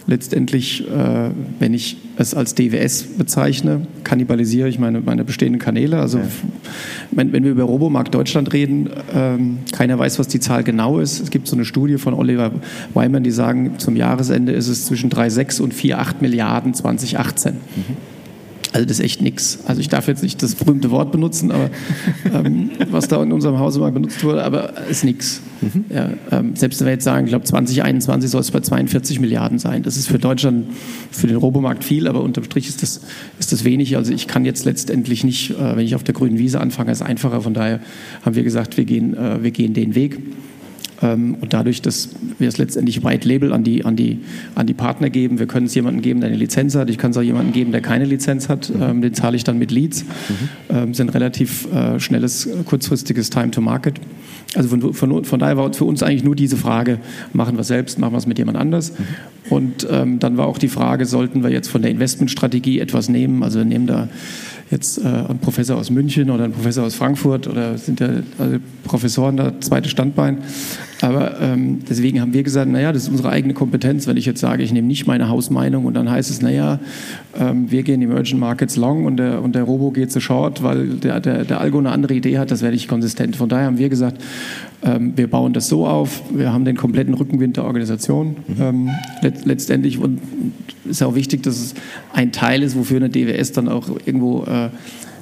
[0.10, 6.00] letztendlich, äh, wenn ich es als DWS bezeichne, kannibalisiere ich meine, meine bestehenden Kanäle.
[6.00, 6.26] Also ja.
[7.12, 11.22] wenn, wenn, wir über Robomarkt Deutschland reden, ähm, keiner weiß, was die Zahl genau ist.
[11.22, 12.52] Es gibt so eine Studie von Oliver
[12.94, 17.54] Weimann, die sagen, zum Jahresende ist es zwischen 3,6 und 4,8 Milliarden 2018.
[17.54, 17.60] Mhm.
[18.72, 19.60] Also das ist echt nichts.
[19.66, 21.72] Also ich darf jetzt nicht das berühmte Wort benutzen, aber
[22.34, 25.42] ähm, was da in unserem Hause mal benutzt wurde, aber ist nichts.
[25.62, 25.86] Mhm.
[25.90, 29.58] Ja, ähm, selbst wenn wir jetzt sagen, ich glaube 2021 soll es bei 42 Milliarden
[29.58, 29.82] sein.
[29.82, 30.68] Das ist für Deutschland,
[31.10, 33.02] für den Robomarkt viel, aber unterm Strich ist das,
[33.40, 33.98] ist das wenig.
[33.98, 37.02] Also ich kann jetzt letztendlich nicht, äh, wenn ich auf der grünen Wiese anfange, ist
[37.02, 37.42] einfacher.
[37.42, 37.80] Von daher
[38.24, 40.20] haben wir gesagt, wir gehen, äh, wir gehen den Weg.
[41.02, 44.20] Ähm, und dadurch, dass wir es letztendlich White Label an die, an, die,
[44.56, 47.12] an die Partner geben, wir können es jemandem geben, der eine Lizenz hat, ich kann
[47.12, 48.82] es auch jemandem geben, der keine Lizenz hat, mhm.
[48.82, 50.06] ähm, den zahle ich dann mit Leads,
[50.70, 50.94] mhm.
[50.94, 54.00] sind relativ äh, schnelles, kurzfristiges Time to Market.
[54.56, 57.00] Also von, von, von, daher war für uns eigentlich nur diese Frage,
[57.34, 58.92] machen wir es selbst, machen wir es mit jemand anders.
[58.92, 59.06] Mhm.
[59.50, 63.44] Und ähm, dann war auch die Frage, sollten wir jetzt von der Investmentstrategie etwas nehmen?
[63.44, 64.10] Also wir nehmen da
[64.72, 68.58] jetzt äh, ein Professor aus München oder ein Professor aus Frankfurt oder sind ja also
[68.84, 70.40] Professoren da, zweites Standbein.
[71.02, 74.06] Aber ähm, deswegen haben wir gesagt, naja, das ist unsere eigene Kompetenz.
[74.06, 76.80] Wenn ich jetzt sage, ich nehme nicht meine Hausmeinung und dann heißt es, naja,
[77.40, 80.88] ähm, wir gehen Emerging Markets long und der, und der Robo geht zu short, weil
[80.88, 83.38] der, der, der Algo eine andere Idee hat, das wäre nicht konsistent.
[83.38, 84.22] Von daher haben wir gesagt,
[84.84, 88.36] ähm, wir bauen das so auf, wir haben den kompletten Rückenwind der Organisation.
[88.48, 88.62] Mhm.
[88.62, 88.90] Ähm,
[89.22, 90.20] let, letztendlich und
[90.90, 91.76] ist auch wichtig, dass es
[92.14, 94.70] ein Teil ist, wofür eine DWS dann auch irgendwo äh,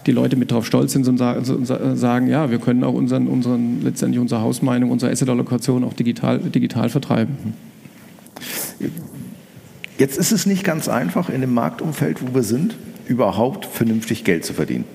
[0.07, 4.19] die Leute mit drauf stolz sind und sagen, ja, wir können auch unseren, unseren, letztendlich
[4.19, 7.37] unsere Hausmeinung, unsere Asset-Allokation auch digital, digital vertreiben.
[9.97, 12.75] Jetzt ist es nicht ganz einfach, in dem Marktumfeld, wo wir sind,
[13.07, 14.85] überhaupt vernünftig Geld zu verdienen.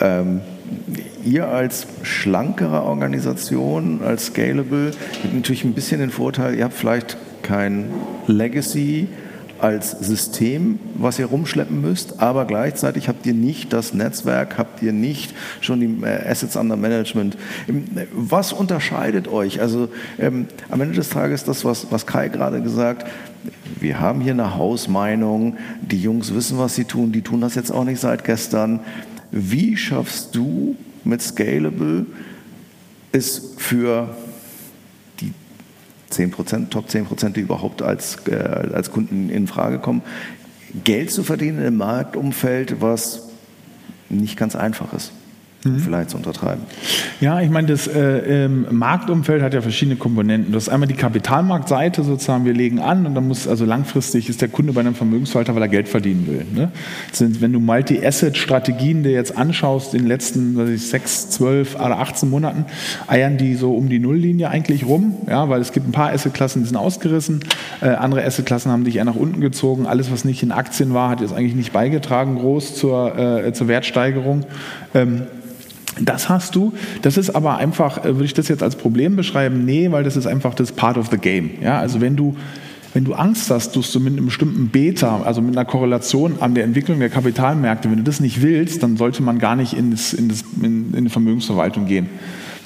[0.00, 0.40] Ähm,
[1.24, 7.16] ihr als schlankere Organisation, als Scalable, habt natürlich ein bisschen den Vorteil, ihr habt vielleicht
[7.42, 7.86] kein
[8.26, 9.08] Legacy,
[9.62, 14.92] als System, was ihr rumschleppen müsst, aber gleichzeitig habt ihr nicht das Netzwerk, habt ihr
[14.92, 17.36] nicht schon die äh, Assets under Management.
[17.68, 19.60] Ähm, was unterscheidet euch?
[19.60, 23.06] Also ähm, am Ende des Tages das, was, was Kai gerade gesagt,
[23.78, 27.70] wir haben hier eine Hausmeinung, die Jungs wissen, was sie tun, die tun das jetzt
[27.70, 28.80] auch nicht seit gestern.
[29.30, 32.06] Wie schaffst du mit Scalable
[33.12, 34.14] es für
[36.10, 38.34] 10 Prozent, Top 10 Prozent, die überhaupt als, äh,
[38.72, 40.02] als Kunden in Frage kommen,
[40.84, 43.28] Geld zu verdienen im Marktumfeld, was
[44.08, 45.12] nicht ganz einfach ist
[45.64, 45.78] mhm.
[45.78, 46.62] vielleicht zu untertreiben.
[47.20, 50.52] Ja, ich meine, das äh, Marktumfeld hat ja verschiedene Komponenten.
[50.52, 54.40] Das ist einmal die Kapitalmarktseite sozusagen, wir legen an und dann muss, also langfristig ist
[54.40, 56.46] der Kunde bei einem Vermögensverwalter, weil er Geld verdienen will.
[56.52, 56.70] Ne?
[57.12, 61.98] Sind, wenn du Multi-Asset-Strategien dir jetzt anschaust, in den letzten weiß ich, sechs, zwölf oder
[61.98, 62.64] 18 Monaten,
[63.06, 66.62] eiern die so um die Nulllinie eigentlich rum, ja, weil es gibt ein paar Asset-Klassen,
[66.62, 67.40] die sind ausgerissen,
[67.80, 69.86] äh, andere Asset-Klassen haben dich eher nach unten gezogen.
[69.86, 73.68] Alles, was nicht in Aktien war, hat jetzt eigentlich nicht beigetragen groß zur, äh, zur
[73.68, 74.44] Wertsteigerung.
[74.94, 75.22] Ähm,
[75.98, 76.72] das hast du.
[77.02, 79.64] Das ist aber einfach, äh, würde ich das jetzt als Problem beschreiben?
[79.64, 81.50] Nee, weil das ist einfach das Part of the Game.
[81.62, 82.36] Ja, also wenn du
[82.92, 86.54] wenn du Angst hast, dass du mit einem bestimmten Beta, also mit einer Korrelation an
[86.56, 89.92] der Entwicklung der Kapitalmärkte, wenn du das nicht willst, dann sollte man gar nicht in,
[89.92, 92.08] in, das, in, in die Vermögensverwaltung gehen.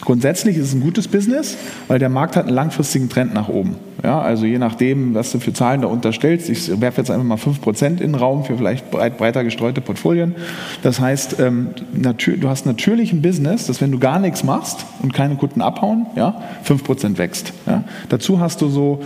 [0.00, 1.56] Grundsätzlich ist es ein gutes Business,
[1.88, 3.76] weil der Markt hat einen langfristigen Trend nach oben.
[4.04, 7.38] Ja, also je nachdem, was du für Zahlen da unterstellst, ich werfe jetzt einfach mal
[7.38, 10.34] 5% in den Raum für vielleicht breit, breiter gestreute Portfolien.
[10.82, 15.14] Das heißt, ähm, du hast natürlich ein Business, dass wenn du gar nichts machst und
[15.14, 17.54] keine Kunden abhauen, ja, 5% wächst.
[17.66, 17.84] Ja.
[18.10, 19.00] Dazu hast du so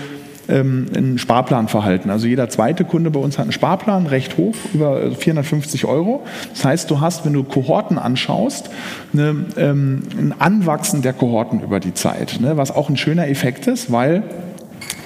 [0.49, 2.11] ähm, ein Sparplanverhalten.
[2.11, 6.25] Also jeder zweite Kunde bei uns hat einen Sparplan, recht hoch, über 450 Euro.
[6.51, 8.69] Das heißt, du hast, wenn du Kohorten anschaust,
[9.13, 13.69] eine, ähm, ein Anwachsen der Kohorten über die Zeit, ne, was auch ein schöner Effekt
[13.69, 14.25] ist, weil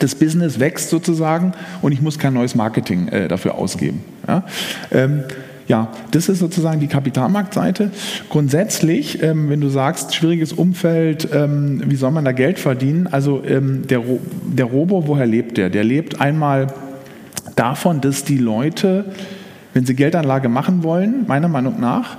[0.03, 4.03] das Business wächst sozusagen und ich muss kein neues Marketing äh, dafür ausgeben.
[4.27, 4.45] Ja?
[4.91, 5.25] Ähm,
[5.69, 7.93] ja, das ist sozusagen die Kapitalmarktseite.
[8.29, 13.07] Grundsätzlich, ähm, wenn du sagst, schwieriges Umfeld, ähm, wie soll man da Geld verdienen?
[13.07, 15.71] Also ähm, der, Ro der Robo, woher lebt der?
[15.71, 16.67] Der lebt einmal
[17.55, 19.05] davon, dass die Leute,
[19.73, 22.19] wenn sie Geldanlage machen wollen, meiner Meinung nach,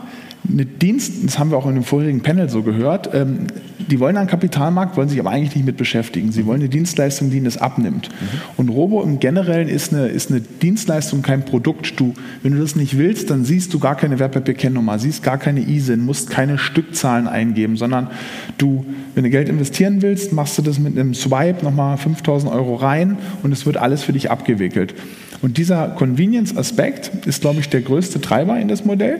[0.49, 3.47] eine Dienst, das haben wir auch in dem vorherigen Panel so gehört, ähm,
[3.93, 6.31] die wollen einen Kapitalmarkt, wollen sich aber eigentlich nicht mit beschäftigen.
[6.31, 8.09] Sie wollen eine Dienstleistung, die ihnen das abnimmt.
[8.09, 8.39] Mhm.
[8.57, 11.99] Und Robo im Generellen ist eine, ist eine Dienstleistung, kein Produkt.
[11.99, 15.59] Du, wenn du das nicht willst, dann siehst du gar keine Wertpapierkennnummer, siehst gar keine
[15.59, 18.07] ISIN, musst keine Stückzahlen eingeben, sondern
[18.57, 22.73] du, wenn du Geld investieren willst, machst du das mit einem Swipe nochmal 5000 Euro
[22.73, 24.95] rein und es wird alles für dich abgewickelt.
[25.43, 29.19] Und dieser Convenience-Aspekt ist, glaube ich, der größte Treiber in das Modell.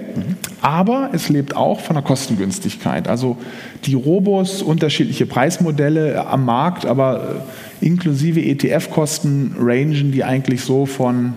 [0.62, 3.10] Aber es lebt auch von der Kostengünstigkeit.
[3.10, 3.36] Also
[3.84, 7.44] die Robos, unterschiedliche Preismodelle am Markt, aber
[7.82, 11.34] äh, inklusive ETF-Kosten rangen die eigentlich so von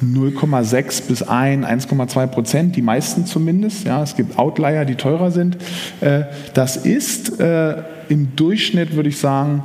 [0.00, 3.84] 0,6 bis 1, 1,2 Prozent, die meisten zumindest.
[3.84, 5.56] Ja, es gibt Outlier, die teurer sind.
[6.00, 6.22] Äh,
[6.54, 9.64] das ist äh, im Durchschnitt, würde ich sagen,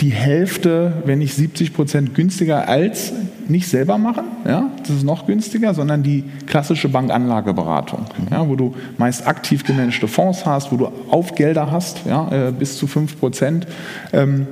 [0.00, 3.12] die Hälfte, wenn nicht 70 Prozent günstiger als
[3.48, 8.74] nicht selber machen, ja, das ist noch günstiger, sondern die klassische Bankanlageberatung, ja, wo du
[8.96, 13.66] meist aktiv gemanagte Fonds hast, wo du Aufgelder hast, ja, äh, bis zu 5 Prozent.
[14.12, 14.46] Ähm,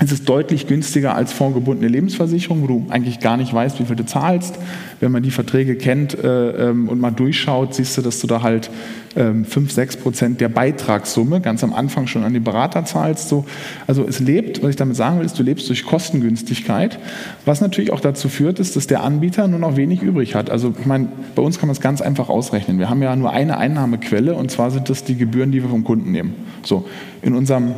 [0.00, 3.96] es ist deutlich günstiger als fondgebundene Lebensversicherung, wo du eigentlich gar nicht weißt, wie viel
[3.96, 4.56] du zahlst.
[5.00, 8.42] Wenn man die Verträge kennt äh, ähm, und mal durchschaut, siehst du, dass du da
[8.42, 8.70] halt
[9.16, 13.28] ähm, 5, 6 Prozent der Beitragssumme ganz am Anfang schon an die Berater zahlst.
[13.28, 13.44] So.
[13.88, 17.00] Also es lebt, was ich damit sagen will, ist, du lebst durch Kostengünstigkeit,
[17.44, 20.48] was natürlich auch dazu führt, ist, dass der Anbieter nur noch wenig übrig hat.
[20.48, 22.78] Also ich meine, bei uns kann man es ganz einfach ausrechnen.
[22.78, 25.82] Wir haben ja nur eine Einnahmequelle und zwar sind das die Gebühren, die wir vom
[25.82, 26.34] Kunden nehmen.
[26.62, 26.86] So,
[27.22, 27.74] in unserem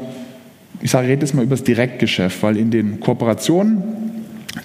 [0.81, 3.83] ich sage, rede jetzt mal über das Direktgeschäft, weil in den Kooperationen,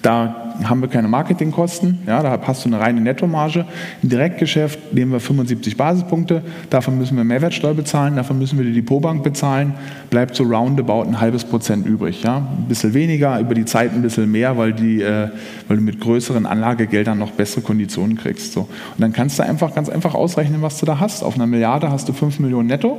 [0.02, 3.66] da haben wir keine Marketingkosten, ja, da hast du eine reine Nettomarge.
[4.02, 8.72] Im Direktgeschäft nehmen wir 75 Basispunkte, davon müssen wir Mehrwertsteuer bezahlen, davon müssen wir die
[8.72, 9.74] Depotbank bezahlen,
[10.10, 12.22] bleibt so roundabout ein halbes Prozent übrig.
[12.22, 12.38] Ja.
[12.38, 15.28] Ein bisschen weniger, über die Zeit ein bisschen mehr, weil, die, äh,
[15.68, 18.52] weil du mit größeren Anlagegeldern noch bessere Konditionen kriegst.
[18.52, 18.60] So.
[18.60, 21.22] Und dann kannst du einfach ganz einfach ausrechnen, was du da hast.
[21.22, 22.98] Auf einer Milliarde hast du 5 Millionen netto.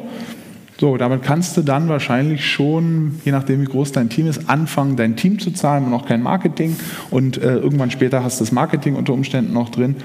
[0.79, 4.95] So, damit kannst du dann wahrscheinlich schon, je nachdem wie groß dein Team ist, anfangen,
[4.95, 6.75] dein Team zu zahlen und noch kein Marketing.
[7.09, 9.95] Und äh, irgendwann später hast du das Marketing unter Umständen noch drin.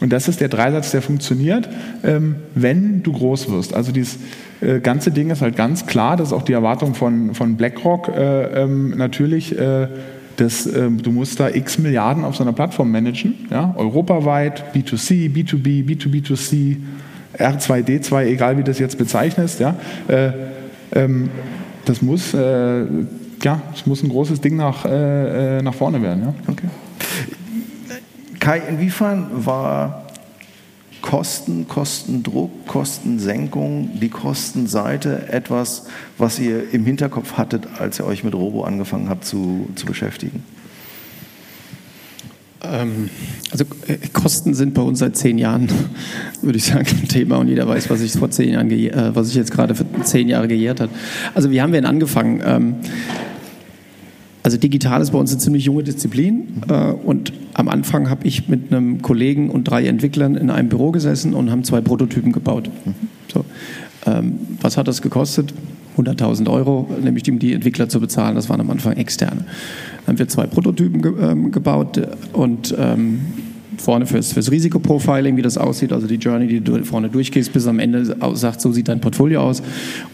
[0.00, 1.68] Und das ist der Dreisatz, der funktioniert,
[2.02, 3.74] ähm, wenn du groß wirst.
[3.74, 4.18] Also dieses
[4.60, 8.08] äh, ganze Ding ist halt ganz klar, das ist auch die Erwartung von, von BlackRock
[8.08, 9.56] äh, ähm, natürlich.
[9.58, 9.88] Äh,
[10.36, 15.32] dass, ähm, du musst da x Milliarden auf so einer Plattform managen, ja, europaweit, B2C,
[15.32, 16.76] B2B, B2B2C,
[17.38, 19.76] R2D2, egal wie das jetzt bezeichnest, ja,
[20.08, 20.30] äh,
[20.92, 21.30] ähm,
[21.84, 22.84] das muss, äh,
[23.42, 26.22] ja, das muss ein großes Ding nach, äh, äh nach vorne werden.
[26.24, 26.34] Ja.
[26.50, 26.68] Okay.
[28.40, 30.04] Kai, inwiefern war
[31.04, 38.34] Kosten, Kostendruck, Kostensenkung, die Kostenseite etwas, was ihr im Hinterkopf hattet, als ihr euch mit
[38.34, 40.42] Robo angefangen habt zu, zu beschäftigen?
[42.72, 43.10] Ähm,
[43.50, 45.68] also äh, Kosten sind bei uns seit zehn Jahren,
[46.42, 49.28] würde ich sagen, ein Thema und jeder weiß, was ich vor zehn Jahren, äh, was
[49.28, 50.90] ich jetzt gerade für zehn Jahre gejährt hat.
[51.34, 52.42] Also wie haben wir denn angefangen?
[52.44, 52.74] Ähm,
[54.42, 58.48] also digital ist bei uns eine ziemlich junge Disziplin äh, und am Anfang habe ich
[58.48, 62.68] mit einem Kollegen und drei Entwicklern in einem Büro gesessen und haben zwei Prototypen gebaut.
[63.32, 63.44] So.
[64.06, 65.54] Ähm, was hat das gekostet?
[65.96, 68.34] 100.000 Euro, nämlich um die Entwickler zu bezahlen.
[68.34, 69.44] Das waren am Anfang externe.
[69.44, 72.00] Dann haben wir zwei Prototypen ge ähm, gebaut
[72.32, 73.20] und ähm,
[73.78, 77.66] vorne fürs, fürs Risikoprofiling, wie das aussieht, also die Journey, die du vorne durchgehst, bis
[77.66, 79.62] am Ende sagt, so sieht dein Portfolio aus.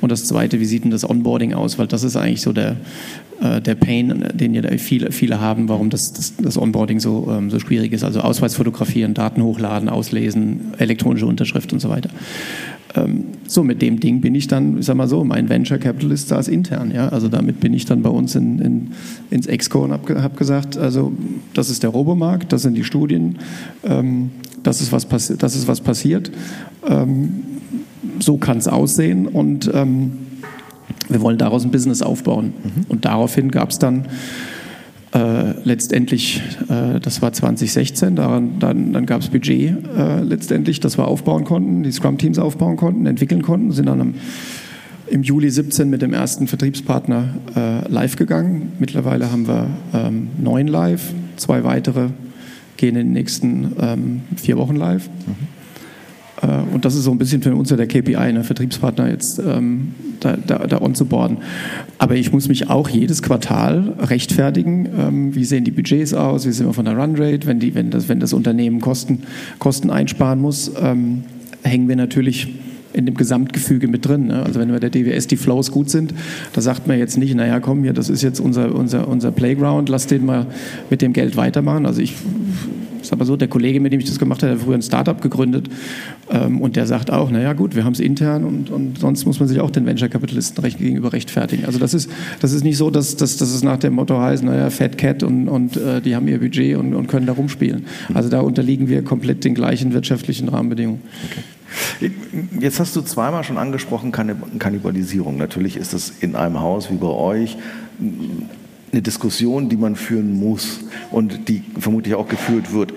[0.01, 1.79] Und das zweite, wie sieht denn das Onboarding aus?
[1.79, 2.77] Weil das ist eigentlich so der,
[3.41, 7.51] äh, der Pain, den ja viele, viele haben, warum das, das, das Onboarding so, ähm,
[7.51, 8.05] so schwierig ist.
[8.05, 12.11] Also Ausweis fotografieren, Daten hochladen, auslesen, elektronische Unterschrift und so weiter.
[12.95, 16.29] Ähm, so, mit dem Ding bin ich dann, ich sag mal so, mein Venture Capitalist
[16.29, 16.91] saß intern.
[16.93, 17.09] Ja?
[17.09, 18.91] Also damit bin ich dann bei uns in, in,
[19.31, 21.13] ins Exco und habe hab gesagt, also
[21.55, 23.39] das ist der Robomarkt, das sind die Studien,
[23.85, 24.31] ähm,
[24.63, 26.31] das, ist was das ist was passiert.
[26.87, 27.45] Ähm,
[28.19, 30.13] so kann es aussehen und ähm,
[31.09, 32.53] wir wollen daraus ein Business aufbauen.
[32.63, 32.85] Mhm.
[32.89, 34.07] Und daraufhin gab es dann
[35.13, 40.99] äh, letztendlich, äh, das war 2016, daran, dann, dann gab es Budget äh, letztendlich, das
[40.99, 44.15] wir aufbauen konnten, die Scrum-Teams aufbauen konnten, entwickeln konnten, sind dann am,
[45.09, 48.73] im Juli 17 mit dem ersten Vertriebspartner äh, live gegangen.
[48.79, 52.11] Mittlerweile haben wir ähm, neun live, zwei weitere
[52.77, 55.09] gehen in den nächsten ähm, vier Wochen live.
[55.09, 55.60] Mhm.
[56.43, 59.39] Äh, und das ist so ein bisschen für uns ja der KPI, ne, Vertriebspartner jetzt
[59.39, 61.39] ähm, da, da, da on zu boarden.
[61.99, 64.89] Aber ich muss mich auch jedes Quartal rechtfertigen.
[64.99, 66.47] Ähm, wie sehen die Budgets aus?
[66.47, 67.47] Wie sind wir von der Runrate?
[67.47, 69.23] Wenn, die, wenn, das, wenn das Unternehmen Kosten,
[69.59, 71.25] Kosten einsparen muss, ähm,
[71.63, 72.49] hängen wir natürlich
[72.93, 74.27] in dem Gesamtgefüge mit drin.
[74.27, 74.43] Ne?
[74.43, 76.13] Also wenn bei der DWS die Flows gut sind,
[76.53, 79.89] da sagt man jetzt nicht, naja, komm hier, das ist jetzt unser, unser, unser Playground,
[79.89, 80.47] lass den mal
[80.91, 81.87] mit dem Geld weitermachen.
[81.87, 82.15] Also ich
[83.11, 85.21] sag mal so, der Kollege, mit dem ich das gemacht habe, hat früher ein Startup
[85.21, 85.69] gegründet
[86.31, 89.39] ähm, und der sagt auch, naja gut, wir haben es intern und, und sonst muss
[89.41, 91.67] man sich auch den Venture-Kapitalisten recht, gegenüber rechtfertigen.
[91.67, 94.43] Also das ist, das ist nicht so, dass, dass, dass es nach dem Motto heißt,
[94.45, 97.85] naja, Fat Cat und, und äh, die haben ihr Budget und, und können da rumspielen.
[98.15, 101.03] Also da unterliegen wir komplett den gleichen wirtschaftlichen Rahmenbedingungen.
[101.31, 101.43] Okay.
[102.59, 105.37] Jetzt hast du zweimal schon angesprochen, Kannibalisierung.
[105.37, 107.57] Natürlich ist das in einem Haus wie bei euch
[108.93, 112.93] eine Diskussion, die man führen muss und die vermutlich auch geführt wird.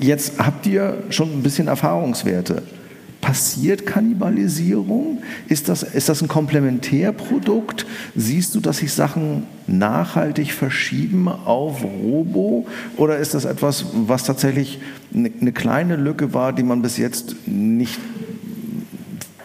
[0.00, 2.62] Jetzt habt ihr schon ein bisschen Erfahrungswerte.
[3.20, 5.22] Passiert Kannibalisierung?
[5.48, 7.86] Ist das, ist das ein Komplementärprodukt?
[8.14, 12.66] Siehst du, dass sich Sachen nachhaltig verschieben auf Robo?
[12.96, 14.80] Oder ist das etwas, was tatsächlich
[15.14, 17.98] eine, eine kleine Lücke war, die man bis jetzt nicht,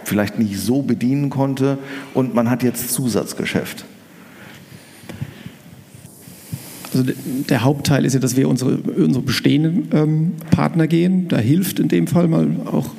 [0.04, 1.78] vielleicht nicht so bedienen konnte
[2.14, 3.86] und man hat jetzt Zusatzgeschäft?
[6.94, 7.12] Also
[7.50, 11.28] der Hauptteil ist ja, dass wir unsere, unsere bestehenden ähm, Partner gehen.
[11.28, 12.90] Da hilft in dem Fall mal auch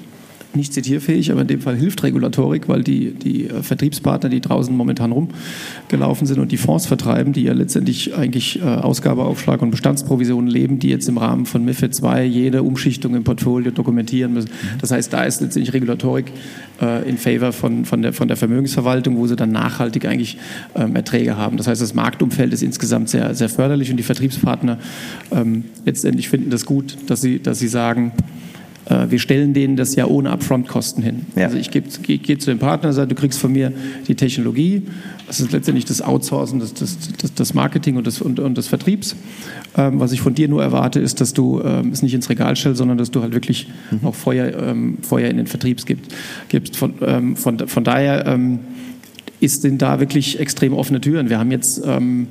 [0.54, 4.74] nicht zitierfähig, aber in dem Fall hilft Regulatorik, weil die, die äh, Vertriebspartner, die draußen
[4.74, 10.50] momentan rumgelaufen sind und die Fonds vertreiben, die ja letztendlich eigentlich äh, Ausgabeaufschlag und Bestandsprovisionen
[10.50, 14.50] leben, die jetzt im Rahmen von MIFID II jede Umschichtung im Portfolio dokumentieren müssen.
[14.80, 16.32] Das heißt, da ist letztendlich Regulatorik
[16.80, 20.38] äh, in favor von, von, der, von der Vermögensverwaltung, wo sie dann nachhaltig eigentlich
[20.74, 21.56] ähm, Erträge haben.
[21.56, 24.78] Das heißt, das Marktumfeld ist insgesamt sehr, sehr förderlich und die Vertriebspartner
[25.30, 28.12] ähm, letztendlich finden das gut, dass sie, dass sie sagen,
[28.86, 31.26] wir stellen denen das ja ohne Upfront-Kosten hin.
[31.36, 31.44] Ja.
[31.44, 33.72] Also ich gehe geh, zu dem Partner, sage, du kriegst von mir
[34.08, 34.82] die Technologie.
[35.26, 38.68] Das ist letztendlich das Outsourcen des, des, des, des Marketing und des, und, und des
[38.68, 39.14] Vertriebs.
[39.76, 42.56] Ähm, was ich von dir nur erwarte, ist, dass du ähm, es nicht ins Regal
[42.56, 44.06] stellst, sondern dass du halt wirklich mhm.
[44.06, 46.12] auch Feuer, ähm, Feuer in den Vertrieb gibst.
[46.48, 46.76] gibst.
[46.76, 48.58] Von, ähm, von, von daher ähm,
[49.40, 51.30] ist, sind da wirklich extrem offene Türen.
[51.30, 52.26] Wir haben jetzt ähm,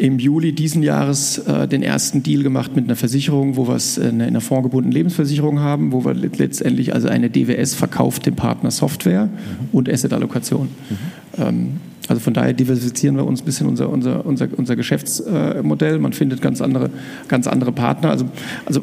[0.00, 3.98] im Juli diesen Jahres äh, den ersten Deal gemacht mit einer Versicherung, wo wir es
[3.98, 9.26] in einer fondgebundenen Lebensversicherung haben, wo wir letztendlich also eine DWS verkauft dem Partner Software
[9.26, 9.68] mhm.
[9.72, 10.68] und Asset-Allokation.
[10.68, 11.42] Mhm.
[11.42, 11.68] Ähm,
[12.08, 15.98] also von daher diversifizieren wir uns ein bisschen unser, unser, unser, unser Geschäftsmodell.
[15.98, 16.90] Man findet ganz andere,
[17.28, 18.10] ganz andere Partner.
[18.10, 18.24] Also,
[18.64, 18.80] also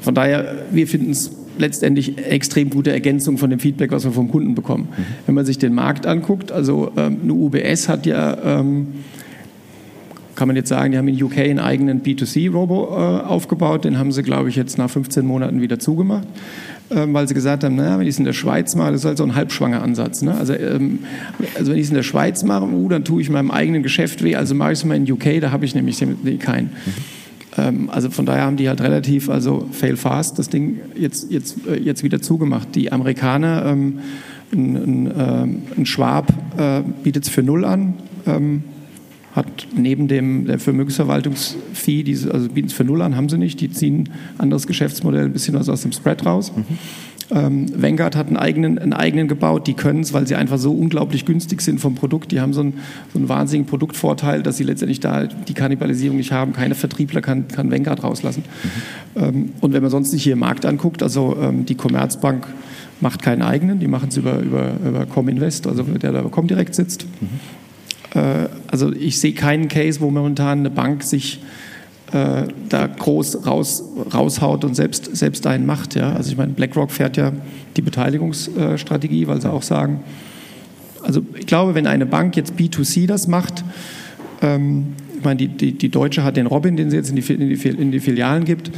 [0.00, 4.30] von daher, wir finden es letztendlich extrem gute Ergänzung von dem Feedback, was wir vom
[4.30, 4.88] Kunden bekommen.
[4.90, 5.04] Mhm.
[5.26, 8.88] Wenn man sich den Markt anguckt, also ähm, eine UBS hat ja ähm,
[10.34, 13.84] kann man jetzt sagen, die haben in UK einen eigenen B2C-Robo äh, aufgebaut.
[13.84, 16.26] Den haben sie, glaube ich, jetzt nach 15 Monaten wieder zugemacht,
[16.90, 19.06] äh, weil sie gesagt haben, naja, wenn ich es in der Schweiz mache, das ist
[19.06, 20.22] halt so ein halbschwanger Ansatz.
[20.22, 20.34] Ne?
[20.34, 21.00] Also, ähm,
[21.56, 24.22] also wenn ich es in der Schweiz mache, uh, dann tue ich meinem eigenen Geschäft
[24.22, 26.02] weh, also mache ich es mal in UK, da habe ich nämlich
[26.38, 26.70] keinen.
[27.56, 27.90] Mhm.
[27.90, 31.78] also von daher haben die halt relativ, also fail fast, das Ding jetzt, jetzt, äh,
[31.78, 32.74] jetzt wieder zugemacht.
[32.74, 33.98] Die Amerikaner, ähm,
[34.52, 37.94] ein, ein, äh, ein Schwab äh, bietet es für null an.
[39.32, 43.60] Hat neben dem der Vermögensverwaltungsfee, diese, also bieten es für null an, haben sie nicht,
[43.60, 46.52] die ziehen ein anderes Geschäftsmodell, ein bisschen was aus dem Spread raus.
[46.54, 46.78] Mhm.
[47.30, 50.72] Ähm, Vanguard hat einen eigenen, einen eigenen gebaut, die können es, weil sie einfach so
[50.72, 52.30] unglaublich günstig sind vom Produkt.
[52.30, 52.74] Die haben so einen,
[53.12, 56.52] so einen wahnsinnigen Produktvorteil, dass sie letztendlich da die Kannibalisierung nicht haben.
[56.52, 58.44] Keine Vertriebler kann, kann Vanguard rauslassen.
[59.14, 59.22] Mhm.
[59.22, 62.46] Ähm, und wenn man sonst sich hier im Markt anguckt, also ähm, die Commerzbank
[63.00, 67.06] macht keinen eigenen, die machen es über, über, über Cominvest, also der da Comdirect sitzt.
[67.20, 67.61] Mhm.
[68.14, 71.40] Äh, also ich sehe keinen Case, wo momentan eine Bank sich
[72.12, 75.94] äh, da groß raus, raushaut und selbst, selbst einen macht.
[75.94, 76.12] Ja?
[76.12, 77.32] Also ich meine, BlackRock fährt ja
[77.76, 80.00] die Beteiligungsstrategie, weil sie auch sagen,
[81.02, 83.64] also ich glaube, wenn eine Bank jetzt B2C das macht,
[84.40, 87.32] ähm, ich meine, die, die, die Deutsche hat den Robin, den sie jetzt in die,
[87.32, 88.72] in die, in die Filialen gibt.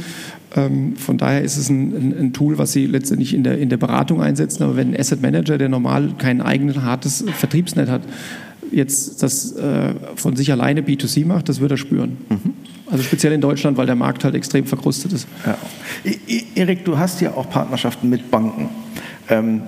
[0.55, 3.69] Ähm, von daher ist es ein, ein, ein, Tool, was sie letztendlich in der, in
[3.69, 4.63] der Beratung einsetzen.
[4.63, 8.03] Aber wenn ein Asset Manager, der normal kein eigenes hartes Vertriebsnet hat,
[8.71, 12.17] jetzt das äh, von sich alleine B2C macht, das wird er spüren.
[12.29, 12.53] Mhm.
[12.87, 15.27] Also speziell in Deutschland, weil der Markt halt extrem verkrustet ist.
[15.45, 15.57] Ja.
[16.55, 18.69] Erik, du hast ja auch Partnerschaften mit Banken.
[19.29, 19.61] Ähm,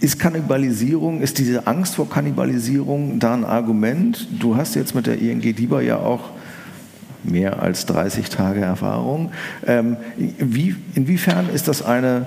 [0.00, 4.28] ist Kannibalisierung, ist diese Angst vor Kannibalisierung da ein Argument?
[4.38, 6.30] Du hast jetzt mit der ING DIBA ja auch
[7.22, 9.32] mehr als 30 Tage Erfahrung.
[9.66, 12.26] Ähm, wie, inwiefern ist das eine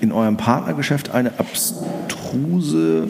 [0.00, 3.08] in eurem Partnergeschäft eine abstruse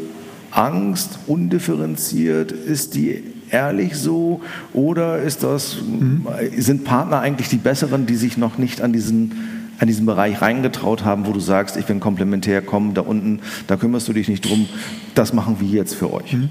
[0.53, 2.53] Angst, undifferenziert?
[2.53, 4.41] Ist die ehrlich so?
[4.73, 6.27] Oder ist das, mhm.
[6.57, 9.33] sind Partner eigentlich die besseren, die sich noch nicht an diesen,
[9.79, 13.77] an diesen Bereich reingetraut haben, wo du sagst, ich bin komplementär, komm, da unten, da
[13.77, 14.69] kümmerst du dich nicht drum,
[15.15, 16.33] das machen wir jetzt für euch?
[16.33, 16.49] Mhm.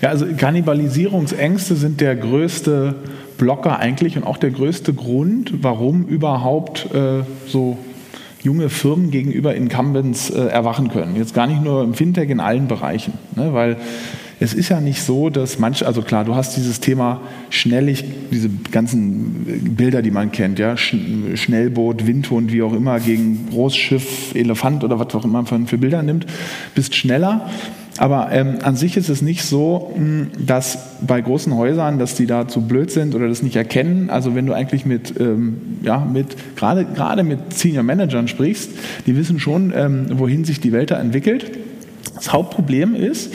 [0.00, 2.94] Ja, also Kannibalisierungsängste sind der größte
[3.36, 7.78] Blocker eigentlich und auch der größte Grund, warum überhaupt äh, so
[8.42, 11.16] junge Firmen gegenüber Incumbents äh, erwachen können.
[11.16, 13.14] Jetzt gar nicht nur im Fintech, in allen Bereichen.
[13.36, 13.52] Ne?
[13.52, 13.76] Weil
[14.40, 17.20] es ist ja nicht so, dass manche, also klar, du hast dieses Thema
[17.50, 24.34] schnellig, diese ganzen Bilder, die man kennt, ja, Schnellboot, Windhund, wie auch immer, gegen Großschiff,
[24.34, 26.26] Elefant oder was auch immer man für Bilder nimmt,
[26.76, 27.50] bist schneller.
[27.98, 32.26] Aber ähm, an sich ist es nicht so, hm, dass bei großen Häusern, dass die
[32.26, 34.08] da zu blöd sind oder das nicht erkennen.
[34.08, 38.70] Also wenn du eigentlich mit, ähm, ja, mit gerade, gerade mit Senior Managern sprichst,
[39.06, 41.50] die wissen schon, ähm, wohin sich die Welt da entwickelt.
[42.14, 43.32] Das Hauptproblem ist,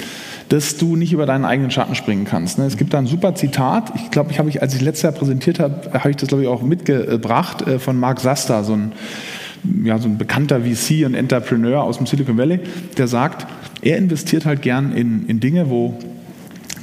[0.50, 2.58] dass du nicht über deinen eigenen Schatten springen kannst.
[2.58, 2.66] Ne?
[2.66, 5.14] Es gibt da ein super Zitat, ich glaube, ich habe ich, als ich letztes Jahr
[5.14, 8.92] präsentiert habe, habe ich das glaube ich auch mitgebracht äh, von Mark Sasta, so ein,
[9.84, 12.60] ja, so ein bekannter VC und Entrepreneur aus dem Silicon Valley,
[12.98, 13.48] der sagt,
[13.82, 15.98] er investiert halt gern in, in Dinge, wo,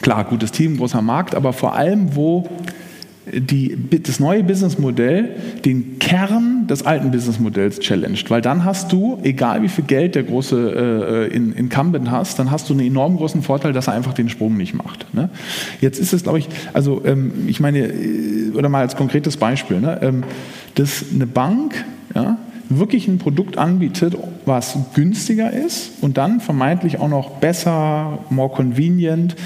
[0.02, 2.48] klar, gutes Team, großer Markt, aber vor allem, wo
[3.32, 8.30] die, das neue Businessmodell den Kern des alten Businessmodells challenged.
[8.30, 12.50] Weil dann hast du, egal wie viel Geld der große äh, in, Incumbent hast, dann
[12.50, 15.12] hast du einen enorm großen Vorteil, dass er einfach den Sprung nicht macht.
[15.14, 15.28] Ne?
[15.80, 19.80] Jetzt ist es, glaube ich, also ähm, ich meine, äh, oder mal als konkretes Beispiel,
[19.80, 20.24] ne, ähm,
[20.74, 22.38] dass eine Bank, ja,
[22.70, 29.36] wirklich ein Produkt anbietet, was günstiger ist und dann vermeintlich auch noch besser, more convenient,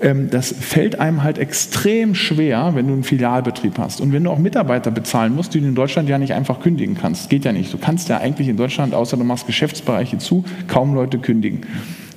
[0.00, 4.00] ähm, das fällt einem halt extrem schwer, wenn du einen Filialbetrieb hast.
[4.00, 6.96] Und wenn du auch Mitarbeiter bezahlen musst, die du in Deutschland ja nicht einfach kündigen
[7.00, 7.30] kannst.
[7.30, 7.72] Geht ja nicht.
[7.72, 11.60] Du kannst ja eigentlich in Deutschland, außer du machst Geschäftsbereiche zu, kaum Leute kündigen.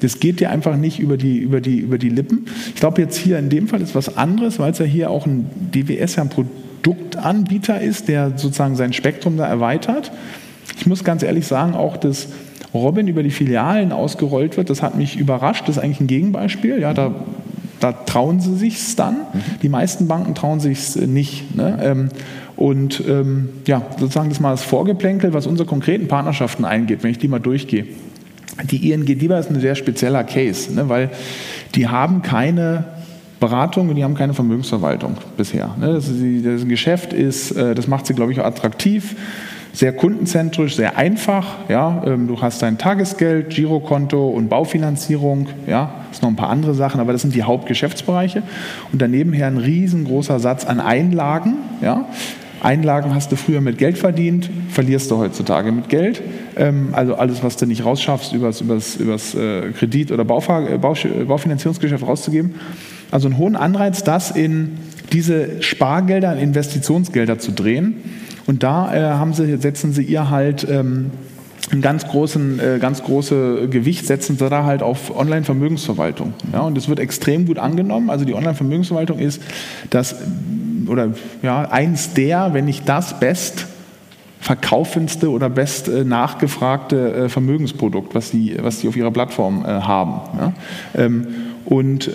[0.02, 2.46] Das geht dir einfach nicht über die, über die, über die Lippen.
[2.74, 5.26] Ich glaube, jetzt hier in dem Fall ist was anderes, weil es ja hier auch
[5.26, 10.12] ein DWS ja ein Produkt Produktanbieter ist, der sozusagen sein Spektrum da erweitert.
[10.80, 12.30] Ich muss ganz ehrlich sagen, auch das
[12.74, 15.68] Robin über die Filialen ausgerollt wird, das hat mich überrascht.
[15.68, 16.80] Das ist eigentlich ein Gegenbeispiel.
[16.80, 17.14] Ja, da,
[17.80, 19.18] da trauen sie sich dann.
[19.62, 21.56] Die meisten Banken trauen sich nicht.
[21.56, 21.80] Ne?
[21.82, 22.10] Ähm,
[22.56, 27.18] und ähm, ja, sozusagen das mal das Vorgeplänkel, was unsere konkreten Partnerschaften eingeht, wenn ich
[27.18, 27.86] die mal durchgehe.
[28.64, 30.90] Die ING DIBA ist ein sehr spezieller Case, ne?
[30.90, 31.10] weil
[31.76, 32.86] die haben keine
[33.40, 35.76] Beratung und die haben keine Vermögensverwaltung bisher.
[35.80, 35.94] Ne?
[35.94, 39.16] Das, ist, das Geschäft ist, äh, das macht sie, glaube ich, auch attraktiv
[39.74, 41.70] sehr kundenzentrisch, sehr einfach.
[41.70, 45.48] Ja, ähm, du hast dein Tagesgeld, Girokonto und Baufinanzierung.
[45.68, 48.44] Ja, ist noch ein paar andere Sachen, aber das sind die Hauptgeschäftsbereiche.
[48.92, 51.56] Und daneben her ein riesengroßer Satz an Einlagen.
[51.82, 52.08] Ja,
[52.62, 56.22] Einlagen hast du früher mit Geld verdient, verlierst du heutzutage mit Geld.
[56.58, 62.06] Ähm, also alles, was du nicht rausschaffst, übers, übers, übers äh, Kredit- oder Baufahr Baufinanzierungsgeschäft
[62.06, 62.56] rauszugeben.
[63.12, 64.78] Also einen hohen Anreiz, das in
[65.14, 67.96] diese Spargelder, in Investitionsgelder zu drehen.
[68.50, 71.12] Und da äh, haben sie, setzen sie ihr halt ähm,
[71.72, 76.34] einen ganz großen, äh, ganz große Gewicht setzen sie da halt auf Online-Vermögensverwaltung.
[76.52, 78.10] Ja, und das wird extrem gut angenommen.
[78.10, 79.40] Also die Online-Vermögensverwaltung ist
[79.92, 80.16] das
[80.88, 81.10] oder
[81.44, 83.68] ja eins der, wenn nicht das best
[84.40, 90.22] verkaufendste oder best äh, nachgefragte äh, Vermögensprodukt, was sie, was sie auf ihrer Plattform haben.
[90.40, 90.54] Ja?
[90.98, 91.28] Ähm,
[91.66, 92.10] und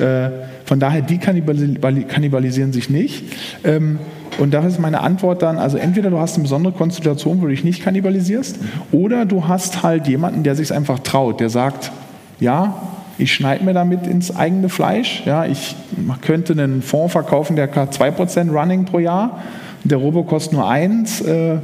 [0.64, 3.22] von daher, die kannibalisieren sich nicht.
[3.62, 4.01] Ähm,
[4.39, 7.51] und da ist meine Antwort dann, also entweder du hast eine besondere Konstellation, wo du
[7.51, 8.59] dich nicht kannibalisierst,
[8.93, 11.93] oder du hast halt jemanden, der sich einfach traut, der sagt,
[12.41, 12.74] ja,
[13.18, 15.76] ich schneide mir damit ins eigene Fleisch, ja, ich
[16.22, 19.41] könnte einen Fonds verkaufen, der hat 2% Running pro Jahr,
[19.85, 21.57] der Robo kostet nur 1, äh,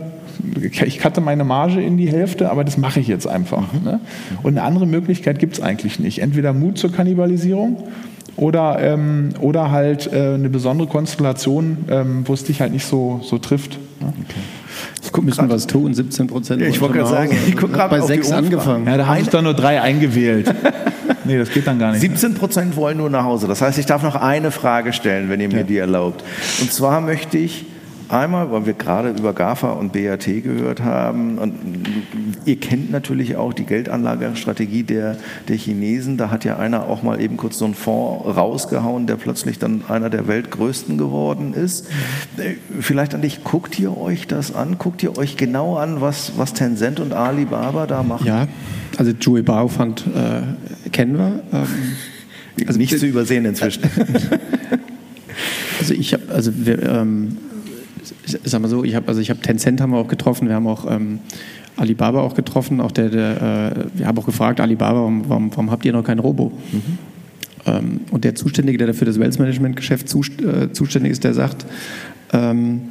[0.83, 3.73] ich cutte meine Marge in die Hälfte, aber das mache ich jetzt einfach.
[3.85, 4.01] Ne?
[4.43, 6.21] Und eine andere Möglichkeit gibt es eigentlich nicht.
[6.21, 7.77] Entweder Mut zur Kannibalisierung
[8.37, 13.21] oder, ähm, oder halt äh, eine besondere Konstellation, ähm, wo es dich halt nicht so,
[13.23, 13.79] so trifft.
[14.01, 14.09] Ja?
[14.09, 14.41] Okay.
[15.03, 16.63] Ich müssen was tun, 17 Prozent.
[16.63, 18.87] Ja, ich wollte gerade sagen, ich gucke gerade bei sechs angefangen.
[18.87, 20.55] Ja, da haben sich dann nur drei eingewählt.
[21.25, 22.01] nee, das geht dann gar nicht.
[22.01, 23.47] 17 Prozent wollen nur nach Hause.
[23.47, 25.63] Das heißt, ich darf noch eine Frage stellen, wenn ihr mir ja.
[25.65, 26.25] die erlaubt.
[26.61, 27.67] Und zwar möchte ich
[28.11, 31.39] Einmal, weil wir gerade über GAFA und BAT gehört haben.
[31.39, 31.55] Und
[32.45, 36.17] ihr kennt natürlich auch die Geldanlagestrategie der, der Chinesen.
[36.17, 39.85] Da hat ja einer auch mal eben kurz so einen Fonds rausgehauen, der plötzlich dann
[39.89, 41.87] einer der weltgrößten geworden ist.
[42.81, 44.79] Vielleicht an dich, guckt ihr euch das an?
[44.79, 48.27] Guckt ihr euch genau an, was, was Tencent und Alibaba da machen?
[48.27, 48.49] Ja,
[48.99, 51.43] also Jui Bao Fund äh, kennen wir.
[51.53, 51.67] Ähm,
[52.67, 53.85] also nicht zu übersehen inzwischen.
[55.79, 57.37] also ich habe, also wir, ähm,
[58.25, 60.55] ich sag mal so, ich habe also ich habe Tencent haben wir auch getroffen, wir
[60.55, 61.21] haben auch ähm,
[61.77, 65.71] Alibaba auch getroffen, auch der, der äh, wir haben auch gefragt, Alibaba, warum, warum, warum
[65.71, 66.53] habt ihr noch kein Robo?
[66.73, 66.99] Mhm.
[67.67, 71.35] Ähm, und der Zuständige, der dafür das Wealth Management Geschäft zust, äh, zuständig ist, der
[71.35, 71.67] sagt,
[72.33, 72.83] ähm,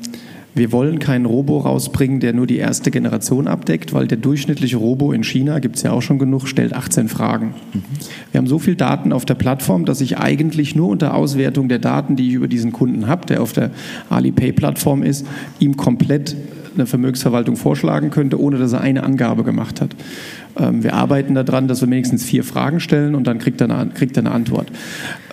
[0.59, 5.11] wir wollen keinen Robo rausbringen, der nur die erste Generation abdeckt, weil der durchschnittliche Robo
[5.13, 7.55] in China, gibt es ja auch schon genug, stellt 18 Fragen.
[7.73, 7.81] Mhm.
[8.31, 11.79] Wir haben so viel Daten auf der Plattform, dass ich eigentlich nur unter Auswertung der
[11.79, 13.71] Daten, die ich über diesen Kunden habe, der auf der
[14.09, 15.25] Alipay-Plattform ist,
[15.59, 16.35] ihm komplett
[16.75, 19.95] eine Vermögensverwaltung vorschlagen könnte, ohne dass er eine Angabe gemacht hat.
[20.59, 23.91] Ähm, wir arbeiten daran, dass wir wenigstens vier Fragen stellen und dann kriegt er eine,
[23.91, 24.71] kriegt er eine Antwort.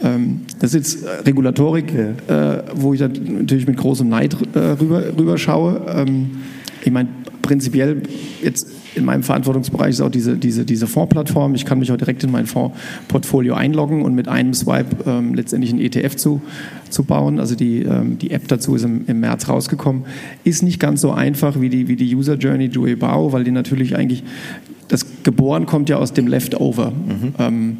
[0.03, 1.93] Ähm, das ist jetzt Regulatorik,
[2.29, 2.55] ja.
[2.55, 5.83] äh, wo ich natürlich mit großem Neid äh, rüber, rüber schaue.
[5.89, 6.31] Ähm,
[6.85, 7.09] ich meine,
[7.43, 8.03] prinzipiell
[8.43, 11.55] jetzt in meinem Verantwortungsbereich ist auch diese, diese, diese Fondsplattform.
[11.55, 15.72] Ich kann mich auch direkt in mein Fondsportfolio einloggen und mit einem Swipe ähm, letztendlich
[15.72, 16.40] ein ETF zu,
[16.88, 17.38] zu bauen.
[17.38, 20.07] Also die, ähm, die App dazu ist im, im März rausgekommen.
[20.44, 23.51] Ist nicht ganz so einfach wie die, wie die User Journey Joey Bao, weil die
[23.51, 24.24] natürlich eigentlich,
[24.88, 26.90] das Geboren kommt ja aus dem Leftover.
[26.90, 27.34] Mhm.
[27.38, 27.76] Ähm,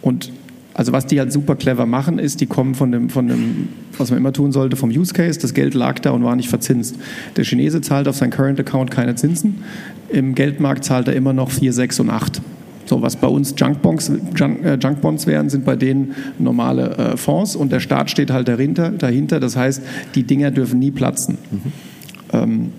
[0.00, 0.30] und
[0.76, 4.10] also was die halt super clever machen, ist, die kommen von dem, von dem, was
[4.10, 5.40] man immer tun sollte, vom Use Case.
[5.40, 6.96] Das Geld lag da und war nicht verzinst.
[7.34, 9.62] Der Chinese zahlt auf sein Current Account keine Zinsen.
[10.08, 12.40] Im Geldmarkt zahlt er immer noch 4, 6 und 8.
[12.86, 17.56] So, was bei uns Junkbonds, Junk, äh, Junkbonds wären, sind bei denen normale äh, Fonds
[17.56, 18.90] und der Staat steht halt dahinter.
[18.90, 19.40] dahinter.
[19.40, 19.82] Das heißt,
[20.14, 21.38] die Dinger dürfen nie platzen.
[21.50, 21.72] Mhm.
[22.32, 22.72] Ähm,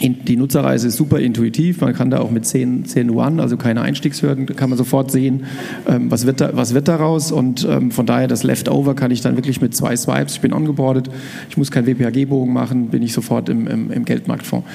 [0.00, 1.80] die Nutzerreise ist super intuitiv.
[1.80, 5.44] Man kann da auch mit 10, 10 One, also keine Einstiegshürden, kann man sofort sehen,
[5.88, 7.32] ähm, was, wird da, was wird daraus.
[7.32, 10.52] Und ähm, von daher das Leftover kann ich dann wirklich mit zwei Swipes, ich bin
[10.52, 11.10] ongeboardet,
[11.50, 14.66] ich muss keinen WPAG-Bogen machen, bin ich sofort im, im, im Geldmarktfonds.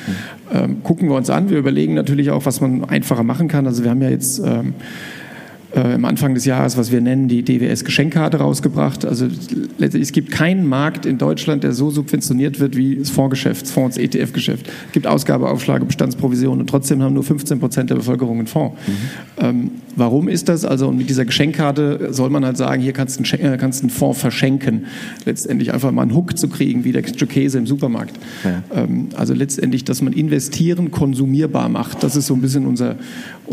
[0.54, 0.84] Mhm.
[0.84, 1.50] gucken wir uns an.
[1.50, 3.66] Wir überlegen natürlich auch, was man einfacher machen kann.
[3.66, 4.42] Also wir haben ja jetzt
[5.74, 9.06] äh, am Anfang des Jahres, was wir nennen, die DWS-Geschenkkarte rausgebracht.
[9.06, 9.28] Also
[9.80, 14.68] es gibt keinen Markt in Deutschland, der so subventioniert wird wie das Fondsgeschäft, Fonds, ETF-Geschäft.
[14.88, 18.78] Es gibt Ausgabeaufschläge, Bestandsprovisionen und trotzdem haben nur 15 Prozent der Bevölkerung einen Fonds.
[18.88, 18.94] Mhm.
[19.44, 20.66] Ähm, warum ist das?
[20.66, 23.82] Also und mit dieser Geschenkkarte soll man halt sagen, hier kannst du einen, äh, kannst
[23.82, 24.86] einen Fonds verschenken.
[25.26, 28.16] Letztendlich einfach mal einen Hook zu kriegen, wie der Käse im Supermarkt.
[28.44, 28.64] Ja.
[28.76, 32.04] Ähm, also letztendlich, dass man investieren konsumierbar macht.
[32.04, 32.96] Das ist so ein bisschen unser,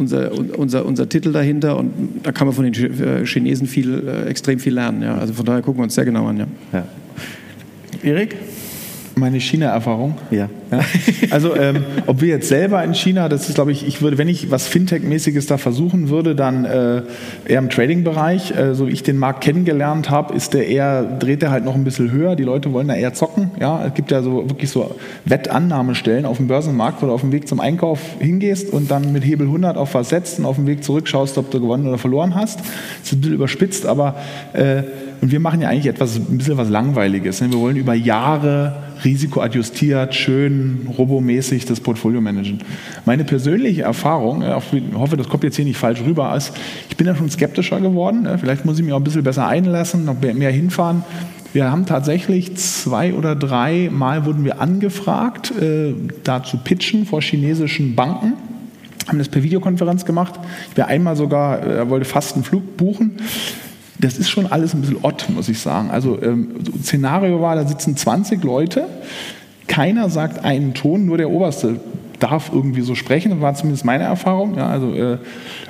[0.01, 1.92] unser, unser, unser Titel dahinter und
[2.22, 5.03] da kann man von den äh, Chinesen viel, äh, extrem viel lernen.
[5.03, 5.16] Ja.
[5.16, 6.38] Also von daher gucken wir uns sehr genau an.
[6.38, 6.46] Ja.
[6.72, 6.84] ja.
[8.03, 8.36] Erik?
[9.14, 10.16] Meine China-Erfahrung?
[10.30, 10.48] Ja.
[10.71, 10.81] Ja.
[11.31, 14.29] Also, ähm, ob wir jetzt selber in China, das ist, glaube ich, ich würde, wenn
[14.29, 17.03] ich was Fintech-mäßiges da versuchen würde, dann äh,
[17.47, 18.57] eher im Trading-Bereich.
[18.57, 21.75] Äh, so wie ich den Markt kennengelernt habe, ist der eher, dreht der halt noch
[21.75, 22.37] ein bisschen höher.
[22.37, 23.51] Die Leute wollen da eher zocken.
[23.61, 24.95] Ja, es gibt ja so wirklich so
[25.25, 29.25] Wettannahmestellen auf dem Börsenmarkt, wo du auf dem Weg zum Einkauf hingehst und dann mit
[29.25, 31.99] Hebel 100 auf was setzt und auf dem Weg zurück schaust, ob du gewonnen oder
[31.99, 32.61] verloren hast.
[32.61, 32.66] Das
[33.05, 34.16] ist ein bisschen überspitzt, aber
[34.53, 34.83] äh,
[35.21, 37.41] und wir machen ja eigentlich etwas, ein bisschen was Langweiliges.
[37.41, 37.53] Ne?
[37.53, 40.60] Wir wollen über Jahre risikoadjustiert, schön,
[40.99, 42.59] robomäßig das Portfolio managen.
[43.05, 46.53] Meine persönliche Erfahrung, ich hoffe, das kommt jetzt hier nicht falsch rüber, ist,
[46.89, 48.23] ich bin ja schon skeptischer geworden.
[48.23, 48.39] Ne?
[48.39, 51.03] Vielleicht muss ich mich auch ein bisschen besser einlassen, noch mehr hinfahren.
[51.53, 57.23] Wir haben tatsächlich zwei oder drei Mal wurden wir angefragt, äh, da zu pitchen vor
[57.23, 58.35] chinesischen Banken
[59.09, 60.35] haben das per Videokonferenz gemacht.
[60.71, 63.17] Ich wäre einmal sogar, er äh, wollte fast einen Flug buchen
[64.01, 65.91] das ist schon alles ein bisschen odd, muss ich sagen.
[65.91, 66.49] Also ähm,
[66.83, 68.87] Szenario war, da sitzen 20 Leute,
[69.71, 71.77] keiner sagt einen Ton, nur der Oberste
[72.18, 74.57] darf irgendwie so sprechen, das war zumindest meine Erfahrung.
[74.57, 75.18] Ja, also, äh,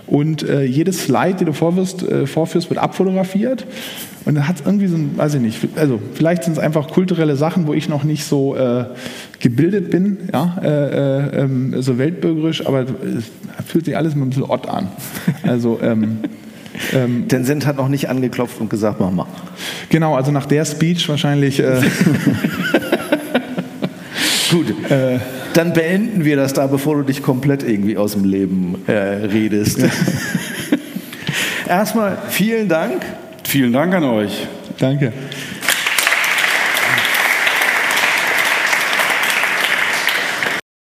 [0.07, 3.67] und äh, jedes Slide, den du vorwirst, äh, vorführst, wird abfotografiert.
[4.25, 6.89] Und dann hat es irgendwie so ein, weiß ich nicht, also vielleicht sind es einfach
[6.89, 8.87] kulturelle Sachen, wo ich noch nicht so äh,
[9.39, 14.45] gebildet bin, ja, äh, äh, ähm, so weltbürgerisch, aber es fühlt sich alles ein bisschen
[14.45, 14.89] odd an.
[15.43, 16.19] Also ähm,
[16.95, 19.27] ähm, Denn Send hat noch nicht angeklopft und gesagt, mach mal.
[19.91, 21.63] Genau, also nach der Speech wahrscheinlich.
[24.51, 25.21] Gut, äh,
[25.55, 29.79] dann beenden wir das da, bevor du dich komplett irgendwie aus dem Leben äh, redest.
[31.69, 33.03] Erstmal vielen Dank.
[33.45, 34.49] Vielen Dank an euch.
[34.79, 35.13] Danke.